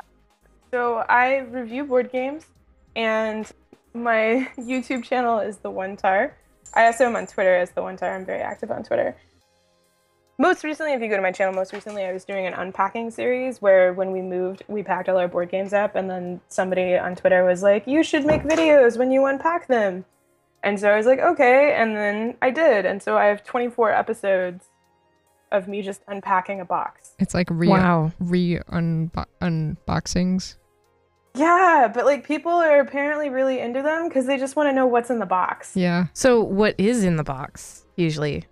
So 0.70 1.04
I 1.08 1.38
review 1.38 1.84
board 1.84 2.12
games, 2.12 2.46
and 2.94 3.50
my 3.92 4.48
YouTube 4.58 5.02
channel 5.02 5.40
is 5.40 5.56
the 5.56 5.70
One 5.70 5.96
Tar. 5.96 6.36
I 6.74 6.86
also 6.86 7.06
am 7.06 7.16
on 7.16 7.26
Twitter 7.26 7.56
as 7.56 7.70
the 7.72 7.82
One 7.82 7.96
Tar. 7.96 8.14
I'm 8.14 8.24
very 8.24 8.42
active 8.42 8.70
on 8.70 8.84
Twitter. 8.84 9.16
Most 10.38 10.64
recently, 10.64 10.92
if 10.92 11.00
you 11.00 11.08
go 11.08 11.16
to 11.16 11.22
my 11.22 11.32
channel, 11.32 11.54
most 11.54 11.72
recently 11.72 12.04
I 12.04 12.12
was 12.12 12.24
doing 12.24 12.46
an 12.46 12.52
unpacking 12.52 13.10
series 13.10 13.62
where 13.62 13.94
when 13.94 14.12
we 14.12 14.20
moved, 14.20 14.64
we 14.68 14.82
packed 14.82 15.08
all 15.08 15.16
our 15.16 15.28
board 15.28 15.48
games 15.50 15.72
up, 15.72 15.96
and 15.96 16.10
then 16.10 16.40
somebody 16.48 16.96
on 16.98 17.16
Twitter 17.16 17.42
was 17.44 17.62
like, 17.62 17.86
"You 17.86 18.02
should 18.02 18.26
make 18.26 18.42
videos 18.42 18.98
when 18.98 19.10
you 19.10 19.24
unpack 19.24 19.66
them." 19.66 20.04
And 20.62 20.78
so 20.78 20.90
I 20.90 20.96
was 20.96 21.06
like, 21.06 21.20
"Okay," 21.20 21.72
and 21.74 21.96
then 21.96 22.36
I 22.42 22.50
did, 22.50 22.84
and 22.84 23.02
so 23.02 23.16
I 23.16 23.26
have 23.26 23.44
24 23.44 23.92
episodes 23.92 24.66
of 25.50 25.68
me 25.68 25.80
just 25.80 26.02
unpacking 26.06 26.60
a 26.60 26.64
box. 26.66 27.14
It's 27.18 27.32
like 27.32 27.48
re 27.50 27.68
Wow. 27.68 28.12
re 28.20 28.58
unbo- 28.70 29.24
unboxings. 29.40 30.56
Yeah, 31.34 31.90
but 31.94 32.04
like 32.04 32.24
people 32.26 32.52
are 32.52 32.80
apparently 32.80 33.30
really 33.30 33.60
into 33.60 33.80
them 33.80 34.08
because 34.08 34.26
they 34.26 34.36
just 34.36 34.54
want 34.56 34.68
to 34.68 34.72
know 34.74 34.86
what's 34.86 35.08
in 35.08 35.18
the 35.18 35.26
box. 35.26 35.74
Yeah. 35.76 36.06
So 36.12 36.42
what 36.42 36.74
is 36.78 37.04
in 37.04 37.16
the 37.16 37.24
box 37.24 37.86
usually? 37.96 38.44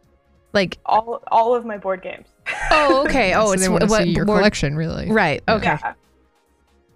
Like 0.55 0.79
All 0.87 1.23
all 1.31 1.55
of 1.55 1.67
my 1.67 1.77
board 1.77 2.01
games. 2.03 2.27
oh 2.71 3.05
okay 3.05 3.35
oh 3.37 3.47
so 3.49 3.53
it's 3.53 3.63
they 3.65 3.69
what 3.69 3.91
see 3.91 4.11
your 4.11 4.25
board- 4.25 4.39
collection, 4.39 4.77
really. 4.77 5.11
right 5.11 5.43
okay. 5.49 5.77
Yeah, 5.83 5.93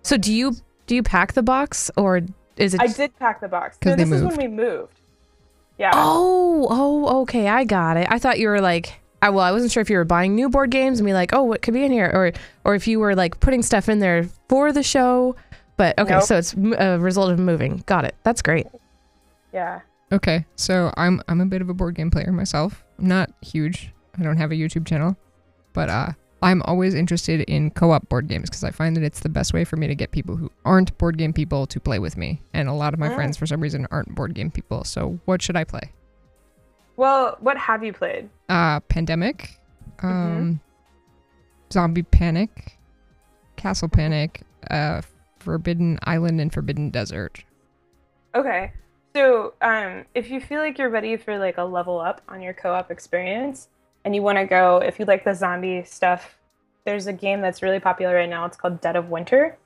So 0.02 0.16
do 0.16 0.32
you 0.32 0.54
do 0.86 0.94
you 0.94 1.02
pack 1.02 1.34
the 1.34 1.42
box 1.42 1.90
or 1.96 2.20
is 2.56 2.72
it? 2.74 2.80
I 2.80 2.86
did 2.86 3.16
pack 3.18 3.40
the 3.40 3.48
box. 3.48 3.76
'Cause 3.80 3.90
No, 3.90 3.96
they 3.96 4.04
this 4.04 4.12
is 4.12 4.22
when 4.24 4.36
we 4.36 4.48
moved. 4.48 5.00
Yeah. 5.78 5.90
Oh 5.94 6.66
oh 6.70 7.20
okay 7.22 7.48
I 7.48 7.64
got 7.64 7.96
it. 7.98 8.06
I 8.10 8.18
thought 8.18 8.38
you 8.38 8.48
were 8.48 8.60
like. 8.60 9.00
I, 9.20 9.30
well, 9.30 9.42
I 9.44 9.50
wasn't 9.50 9.72
sure 9.72 9.80
if 9.80 9.90
you 9.90 9.96
were 9.96 10.04
buying 10.04 10.36
new 10.36 10.48
board 10.48 10.70
games 10.70 11.00
and 11.00 11.04
be 11.06 11.12
like, 11.12 11.32
oh, 11.34 11.42
what 11.42 11.60
could 11.60 11.74
be 11.74 11.82
in 11.84 11.90
here, 11.90 12.08
or 12.14 12.30
or 12.64 12.76
if 12.76 12.86
you 12.86 13.00
were 13.00 13.16
like 13.16 13.40
putting 13.40 13.62
stuff 13.62 13.88
in 13.88 13.98
there 13.98 14.28
for 14.48 14.70
the 14.72 14.84
show. 14.84 15.34
But 15.76 15.98
okay, 15.98 16.12
Nope. 16.14 16.22
so 16.22 16.36
it's 16.38 16.54
a 16.54 17.00
result 17.00 17.32
of 17.32 17.38
moving. 17.40 17.82
Got 17.86 18.04
it. 18.04 18.14
That's 18.22 18.42
great. 18.42 18.68
Yeah. 19.52 19.80
Okay, 20.10 20.46
so 20.56 20.92
I'm 20.96 21.20
I'm 21.28 21.40
a 21.40 21.46
bit 21.46 21.60
of 21.60 21.68
a 21.68 21.74
board 21.74 21.94
game 21.94 22.10
player 22.10 22.32
myself. 22.32 22.84
I'm 22.98 23.06
not 23.08 23.30
huge. 23.42 23.92
I 24.18 24.22
don't 24.22 24.36
have 24.38 24.50
a 24.50 24.54
YouTube 24.54 24.86
channel, 24.86 25.16
but 25.74 25.88
uh, 25.90 26.12
I'm 26.42 26.62
always 26.62 26.94
interested 26.94 27.40
in 27.42 27.70
co-op 27.72 28.08
board 28.08 28.26
games 28.26 28.48
because 28.48 28.64
I 28.64 28.70
find 28.70 28.96
that 28.96 29.04
it's 29.04 29.20
the 29.20 29.28
best 29.28 29.52
way 29.52 29.64
for 29.64 29.76
me 29.76 29.86
to 29.86 29.94
get 29.94 30.10
people 30.10 30.36
who 30.36 30.50
aren't 30.64 30.96
board 30.98 31.18
game 31.18 31.32
people 31.32 31.66
to 31.66 31.78
play 31.78 31.98
with 31.98 32.16
me. 32.16 32.40
And 32.54 32.68
a 32.68 32.72
lot 32.72 32.94
of 32.94 33.00
my 33.00 33.08
Mm. 33.10 33.14
friends, 33.14 33.36
for 33.36 33.46
some 33.46 33.60
reason, 33.60 33.86
aren't 33.90 34.14
board 34.14 34.34
game 34.34 34.50
people. 34.50 34.82
So 34.84 35.20
what 35.26 35.42
should 35.42 35.56
I 35.56 35.64
play? 35.64 35.92
Well, 36.96 37.36
what 37.40 37.56
have 37.58 37.84
you 37.84 37.92
played? 37.92 38.28
Uh, 38.48 38.80
Pandemic, 38.80 39.58
Mm-hmm. 39.98 40.06
um, 40.06 40.60
Zombie 41.72 42.02
Panic, 42.02 42.78
Castle 43.56 43.88
Panic, 43.88 44.42
uh, 44.70 45.02
Forbidden 45.40 45.98
Island, 46.04 46.40
and 46.40 46.52
Forbidden 46.52 46.90
Desert. 46.90 47.44
Okay. 48.34 48.72
So, 49.18 49.54
um, 49.60 50.04
if 50.14 50.30
you 50.30 50.40
feel 50.40 50.60
like 50.60 50.78
you're 50.78 50.90
ready 50.90 51.16
for 51.16 51.40
like 51.40 51.58
a 51.58 51.64
level 51.64 51.98
up 51.98 52.22
on 52.28 52.40
your 52.40 52.52
co-op 52.52 52.88
experience, 52.88 53.66
and 54.04 54.14
you 54.14 54.22
want 54.22 54.38
to 54.38 54.44
go, 54.44 54.78
if 54.78 55.00
you 55.00 55.06
like 55.06 55.24
the 55.24 55.34
zombie 55.34 55.82
stuff, 55.82 56.38
there's 56.84 57.08
a 57.08 57.12
game 57.12 57.40
that's 57.40 57.60
really 57.60 57.80
popular 57.80 58.14
right 58.14 58.30
now. 58.30 58.44
It's 58.44 58.56
called 58.56 58.80
Dead 58.80 58.94
of 58.94 59.08
Winter. 59.08 59.58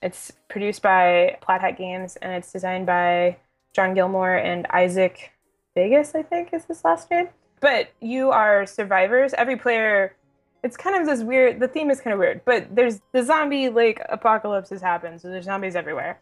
It's 0.00 0.30
produced 0.48 0.80
by 0.80 1.38
Plaid 1.40 1.60
Hat 1.60 1.76
Games, 1.76 2.14
and 2.22 2.32
it's 2.34 2.52
designed 2.52 2.86
by 2.86 3.38
John 3.72 3.94
Gilmour 3.94 4.36
and 4.36 4.68
Isaac 4.68 5.32
Vegas, 5.74 6.14
I 6.14 6.22
think 6.22 6.50
is 6.52 6.66
his 6.66 6.84
last 6.84 7.10
name. 7.10 7.30
But 7.58 7.88
you 8.00 8.30
are 8.30 8.64
survivors. 8.64 9.34
Every 9.34 9.56
player, 9.56 10.14
it's 10.62 10.76
kind 10.76 10.94
of 10.94 11.04
this 11.04 11.24
weird. 11.24 11.58
The 11.58 11.66
theme 11.66 11.90
is 11.90 12.00
kind 12.00 12.14
of 12.14 12.20
weird, 12.20 12.44
but 12.44 12.76
there's 12.76 13.00
the 13.10 13.24
zombie 13.24 13.70
like 13.70 14.00
apocalypse 14.08 14.70
has 14.70 14.82
happened, 14.82 15.20
so 15.20 15.30
there's 15.30 15.46
zombies 15.46 15.74
everywhere 15.74 16.20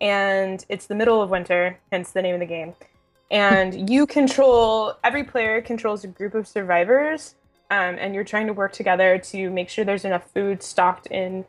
and 0.00 0.64
it's 0.68 0.86
the 0.86 0.94
middle 0.94 1.22
of 1.22 1.30
winter, 1.30 1.78
hence 1.90 2.12
the 2.12 2.22
name 2.22 2.34
of 2.34 2.40
the 2.40 2.46
game. 2.46 2.74
And 3.30 3.90
you 3.90 4.06
control 4.06 4.94
every 5.04 5.24
player 5.24 5.60
controls 5.60 6.04
a 6.04 6.08
group 6.08 6.34
of 6.34 6.46
survivors, 6.46 7.34
um, 7.70 7.96
and 7.98 8.14
you're 8.14 8.24
trying 8.24 8.46
to 8.46 8.52
work 8.52 8.72
together 8.72 9.18
to 9.18 9.50
make 9.50 9.68
sure 9.68 9.84
there's 9.84 10.04
enough 10.04 10.30
food 10.32 10.62
stocked 10.62 11.06
in 11.08 11.44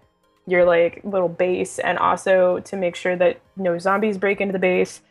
your 0.46 0.66
like 0.66 1.02
little 1.04 1.30
base, 1.30 1.80
and 1.80 1.98
also 1.98 2.60
to 2.62 2.76
make 2.76 2.96
sure 2.96 3.16
that 3.16 3.40
no 3.56 3.78
zombies 3.78 4.18
break 4.18 4.42
into 4.42 4.52
the 4.52 4.60
base. 4.60 5.02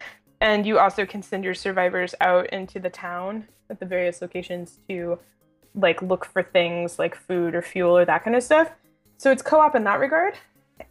And 0.41 0.67
you 0.67 0.79
also 0.79 1.07
can 1.07 1.23
send 1.23 1.45
your 1.45 1.55
survivors 1.55 2.15
out 2.21 2.51
into 2.51 2.79
the 2.79 2.91
town 2.91 3.49
at 3.71 3.81
the 3.81 3.87
various 3.87 4.21
locations 4.21 4.79
to 4.89 5.19
like 5.75 6.03
look 6.03 6.25
for 6.25 6.43
things 6.43 6.99
like 6.99 7.15
food 7.15 7.55
or 7.55 7.63
fuel 7.63 7.97
or 7.97 8.05
that 8.05 8.25
kind 8.25 8.37
of 8.37 8.43
stuff. 8.43 8.71
So 9.17 9.31
it's 9.31 9.43
co-op 9.43 9.75
in 9.75 9.85
that 9.85 10.01
regard. 10.01 10.35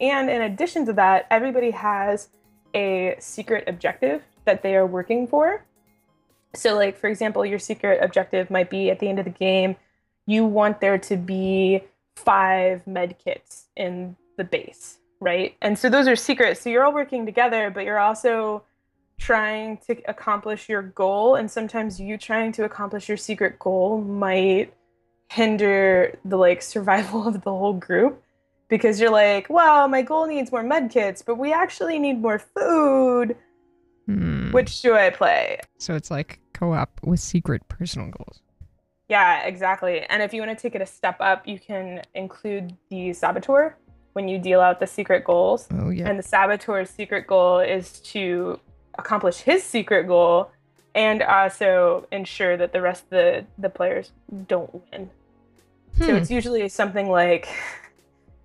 And 0.00 0.30
in 0.30 0.42
addition 0.42 0.86
to 0.86 0.92
that, 0.94 1.26
everybody 1.30 1.70
has 1.70 2.28
a 2.74 3.16
secret 3.18 3.64
objective 3.66 4.22
that 4.44 4.62
they 4.62 4.76
are 4.76 4.86
working 4.86 5.26
for. 5.26 5.64
So, 6.54 6.74
like, 6.74 6.96
for 6.96 7.08
example, 7.08 7.44
your 7.44 7.58
secret 7.58 8.02
objective 8.02 8.50
might 8.50 8.70
be 8.70 8.90
at 8.90 8.98
the 8.98 9.08
end 9.08 9.18
of 9.18 9.24
the 9.24 9.30
game, 9.30 9.76
you 10.26 10.44
want 10.44 10.80
there 10.80 10.98
to 10.98 11.16
be 11.16 11.82
five 12.16 12.86
med 12.86 13.16
kits 13.18 13.66
in 13.76 14.16
the 14.36 14.44
base, 14.44 14.98
right? 15.20 15.56
And 15.62 15.78
so 15.78 15.88
those 15.88 16.08
are 16.08 16.16
secrets. 16.16 16.60
So 16.60 16.70
you're 16.70 16.84
all 16.84 16.94
working 16.94 17.26
together, 17.26 17.70
but 17.70 17.84
you're 17.84 17.98
also 17.98 18.62
trying 19.18 19.78
to 19.86 19.96
accomplish 20.08 20.68
your 20.68 20.82
goal. 20.82 21.34
And 21.34 21.50
sometimes 21.50 22.00
you 22.00 22.16
trying 22.16 22.52
to 22.52 22.64
accomplish 22.64 23.08
your 23.08 23.16
secret 23.16 23.58
goal 23.58 24.00
might 24.00 24.72
hinder 25.30 26.18
the 26.24 26.36
like 26.36 26.62
survival 26.74 27.26
of 27.26 27.42
the 27.42 27.50
whole 27.50 27.74
group 27.74 28.22
because 28.68 29.00
you're 29.00 29.10
like, 29.10 29.48
well, 29.48 29.88
my 29.88 30.02
goal 30.02 30.26
needs 30.26 30.52
more 30.52 30.62
med 30.62 30.90
kits, 30.90 31.22
but 31.22 31.36
we 31.36 31.52
actually 31.52 31.98
need 31.98 32.20
more 32.20 32.38
food. 32.38 33.36
Hmm. 34.06 34.52
Which 34.52 34.80
do 34.82 34.94
I 34.94 35.10
play? 35.10 35.60
So 35.78 35.94
it's 35.94 36.10
like 36.10 36.40
co-op 36.54 36.90
with 37.02 37.20
secret 37.20 37.66
personal 37.68 38.10
goals. 38.10 38.40
Yeah, 39.08 39.44
exactly. 39.44 40.02
And 40.02 40.22
if 40.22 40.34
you 40.34 40.40
want 40.42 40.56
to 40.56 40.62
take 40.62 40.74
it 40.74 40.82
a 40.82 40.86
step 40.86 41.16
up, 41.20 41.46
you 41.48 41.58
can 41.58 42.02
include 42.14 42.76
the 42.90 43.12
saboteur 43.12 43.74
when 44.12 44.28
you 44.28 44.38
deal 44.38 44.60
out 44.60 44.80
the 44.80 44.86
secret 44.86 45.24
goals. 45.24 45.68
Oh 45.70 45.90
yeah. 45.90 46.08
And 46.08 46.18
the 46.18 46.22
saboteur's 46.22 46.90
secret 46.90 47.26
goal 47.26 47.60
is 47.60 48.00
to 48.00 48.60
accomplish 48.98 49.38
his 49.38 49.62
secret 49.62 50.06
goal 50.08 50.50
and 50.94 51.22
also 51.22 52.06
ensure 52.12 52.56
that 52.56 52.72
the 52.72 52.80
rest 52.82 53.04
of 53.04 53.10
the, 53.10 53.46
the 53.58 53.68
players 53.68 54.10
don't 54.46 54.74
win. 54.90 55.10
So 55.98 56.06
Hmm. 56.06 56.16
it's 56.16 56.30
usually 56.30 56.68
something 56.68 57.08
like 57.10 57.48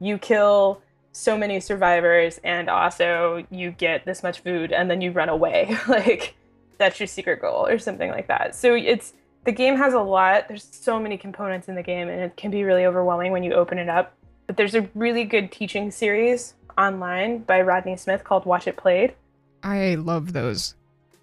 you 0.04 0.18
kill 0.18 0.82
so 1.13 1.38
many 1.38 1.60
survivors 1.60 2.39
and 2.44 2.70
also 2.70 3.46
you 3.50 3.72
get 3.72 4.06
this 4.06 4.22
much 4.22 4.42
food 4.42 4.72
and 4.72 4.89
then 4.89 5.00
you 5.00 5.12
run 5.12 5.30
away. 5.30 5.78
like 5.88 6.36
that's 6.78 7.00
your 7.00 7.08
secret 7.08 7.39
goal 7.39 7.66
or 7.66 7.80
something 7.80 8.10
like 8.10 8.28
that. 8.28 8.56
So 8.56 8.76
it's 8.76 9.13
the 9.46 9.52
game 9.52 9.78
has 9.78 9.94
a 9.94 10.02
lot. 10.02 10.48
There's 10.48 10.68
so 10.72 11.00
many 11.00 11.18
components 11.18 11.70
in 11.70 11.76
the 11.76 11.84
game 11.84 12.10
and 12.10 12.20
it 12.20 12.36
can 12.36 12.52
be 12.52 12.63
really 12.63 12.86
overwhelming 12.86 13.32
when 13.32 13.44
you 13.44 13.54
open 13.54 13.78
it 13.78 13.88
up. 13.88 14.13
But 14.48 14.58
there's 14.58 14.76
a 14.76 14.89
really 14.94 15.24
good 15.24 15.52
teaching 15.52 15.89
series 15.89 16.56
online 16.78 17.39
by 17.39 17.62
Rodney 17.62 17.96
Smith 17.96 18.24
called 18.24 18.46
Watch 18.46 18.68
It 18.68 18.76
Played. 18.76 19.13
I 19.62 19.96
love 19.96 20.34
those. 20.34 20.76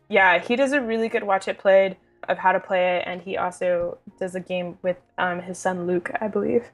Yeah, 0.09 0.39
he 0.39 0.57
does 0.57 0.73
a 0.73 0.81
really 0.81 1.09
good 1.09 1.25
Watch 1.25 1.49
It 1.49 1.59
Played 1.59 1.97
of 2.29 2.39
how 2.39 2.53
to 2.53 2.61
play 2.61 2.97
it 2.99 3.05
and 3.07 3.21
he 3.21 3.37
also 3.37 3.99
does 4.19 4.35
a 4.35 4.41
game 4.41 4.79
with 4.83 4.97
um, 5.19 5.43
his 5.43 5.59
son 5.59 5.87
Luke, 5.87 6.11
I 6.21 6.29
believe. 6.29 6.65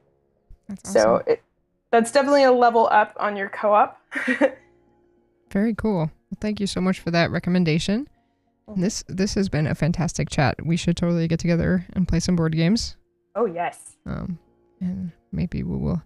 That's 0.68 0.92
So 0.92 1.16
awesome. 1.16 1.32
it, 1.32 1.42
that's 1.90 2.12
definitely 2.12 2.44
a 2.44 2.52
level 2.52 2.88
up 2.90 3.16
on 3.18 3.36
your 3.36 3.48
co-op. 3.48 4.00
Very 5.50 5.74
cool. 5.74 6.10
Well, 6.30 6.38
thank 6.40 6.60
you 6.60 6.66
so 6.66 6.80
much 6.80 7.00
for 7.00 7.10
that 7.12 7.30
recommendation. 7.30 8.08
This 8.76 9.04
this 9.06 9.34
has 9.34 9.48
been 9.48 9.68
a 9.68 9.76
fantastic 9.76 10.28
chat. 10.28 10.56
We 10.64 10.76
should 10.76 10.96
totally 10.96 11.28
get 11.28 11.38
together 11.38 11.86
and 11.92 12.08
play 12.08 12.18
some 12.18 12.34
board 12.34 12.56
games. 12.56 12.96
oh 13.36 13.46
yes. 13.46 13.96
Um, 14.06 14.38
and 14.80 15.12
maybe 15.30 15.62
we 15.62 15.76
will 15.76 16.02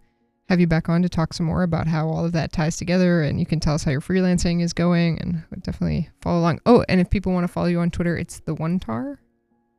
have 0.51 0.61
you 0.61 0.67
back 0.67 0.89
on 0.89 1.01
to 1.03 1.09
talk 1.09 1.33
some 1.33 1.47
more 1.47 1.63
about 1.63 1.87
how 1.87 2.09
all 2.09 2.25
of 2.25 2.33
that 2.33 2.53
ties 2.53 2.77
together, 2.77 3.23
and 3.23 3.39
you 3.41 3.47
can 3.47 3.61
tell 3.61 3.75
us 3.75 3.85
how 3.85 3.93
your 3.93 4.01
freelancing 4.01 4.61
is 4.61 4.73
going, 4.73 5.19
and 5.21 5.43
definitely 5.63 6.11
follow 6.21 6.41
along. 6.41 6.61
Oh, 6.67 6.85
and 6.89 7.01
if 7.01 7.09
people 7.09 7.33
want 7.33 7.45
to 7.45 7.49
follow 7.53 7.69
you 7.69 7.81
on 7.81 7.91
Twitter, 7.91 8.17
it's 8.17 8.41
the 8.41 8.55
one 8.55 8.79
tar. 8.79 9.21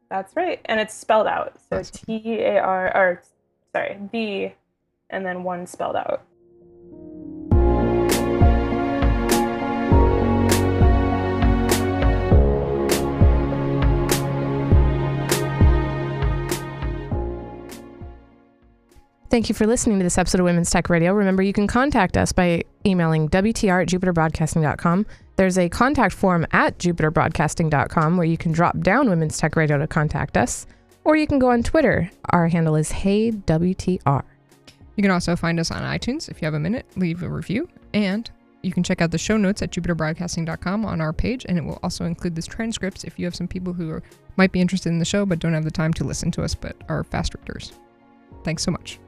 That's 0.09 0.35
right. 0.35 0.59
And 0.65 0.79
it's 0.79 0.93
spelled 0.93 1.27
out. 1.27 1.53
So. 1.69 1.83
T 1.83 2.39
A 2.39 2.57
R 2.57 2.87
or 2.95 3.21
sorry, 3.73 3.97
B, 4.11 4.53
and 5.11 5.25
then 5.25 5.43
one 5.43 5.67
spelled 5.67 5.95
out. 5.95 6.23
Thank 19.31 19.47
you 19.47 19.55
for 19.55 19.65
listening 19.65 19.97
to 19.97 20.03
this 20.03 20.17
episode 20.17 20.41
of 20.41 20.43
Women's 20.43 20.69
Tech 20.69 20.89
Radio. 20.89 21.13
Remember, 21.13 21.41
you 21.41 21.53
can 21.53 21.65
contact 21.65 22.17
us 22.17 22.33
by 22.33 22.63
emailing 22.85 23.29
WTR 23.29 23.83
at 23.83 23.87
jupiterbroadcasting.com. 23.87 25.05
There's 25.37 25.57
a 25.57 25.69
contact 25.69 26.13
form 26.13 26.45
at 26.51 26.77
jupiterbroadcasting.com 26.79 28.17
where 28.17 28.25
you 28.25 28.37
can 28.37 28.51
drop 28.51 28.77
down 28.81 29.09
Women's 29.09 29.37
Tech 29.37 29.55
Radio 29.55 29.77
to 29.77 29.87
contact 29.87 30.35
us, 30.35 30.67
or 31.05 31.15
you 31.15 31.27
can 31.27 31.39
go 31.39 31.49
on 31.49 31.63
Twitter. 31.63 32.11
Our 32.31 32.49
handle 32.49 32.75
is 32.75 32.91
HeyWTR. 32.91 34.23
You 35.01 35.05
can 35.05 35.13
also 35.13 35.35
find 35.35 35.59
us 35.59 35.71
on 35.71 35.81
iTunes 35.81 36.29
if 36.29 36.39
you 36.39 36.45
have 36.45 36.53
a 36.53 36.59
minute, 36.59 36.85
leave 36.95 37.23
a 37.23 37.27
review, 37.27 37.67
and 37.91 38.29
you 38.61 38.71
can 38.71 38.83
check 38.83 39.01
out 39.01 39.09
the 39.09 39.17
show 39.17 39.35
notes 39.35 39.63
at 39.63 39.71
jupiterbroadcasting.com 39.71 40.85
on 40.85 41.01
our 41.01 41.11
page, 41.11 41.43
and 41.49 41.57
it 41.57 41.63
will 41.63 41.79
also 41.81 42.05
include 42.05 42.35
this 42.35 42.45
transcripts 42.45 43.03
if 43.03 43.17
you 43.17 43.25
have 43.25 43.33
some 43.33 43.47
people 43.47 43.73
who 43.73 43.89
are, 43.89 44.03
might 44.35 44.51
be 44.51 44.61
interested 44.61 44.89
in 44.89 44.99
the 44.99 45.05
show 45.05 45.25
but 45.25 45.39
don't 45.39 45.55
have 45.55 45.63
the 45.63 45.71
time 45.71 45.91
to 45.91 46.03
listen 46.03 46.29
to 46.29 46.43
us 46.43 46.53
but 46.53 46.75
are 46.87 47.03
fast 47.03 47.33
readers. 47.33 47.71
Thanks 48.43 48.61
so 48.61 48.69
much. 48.69 48.99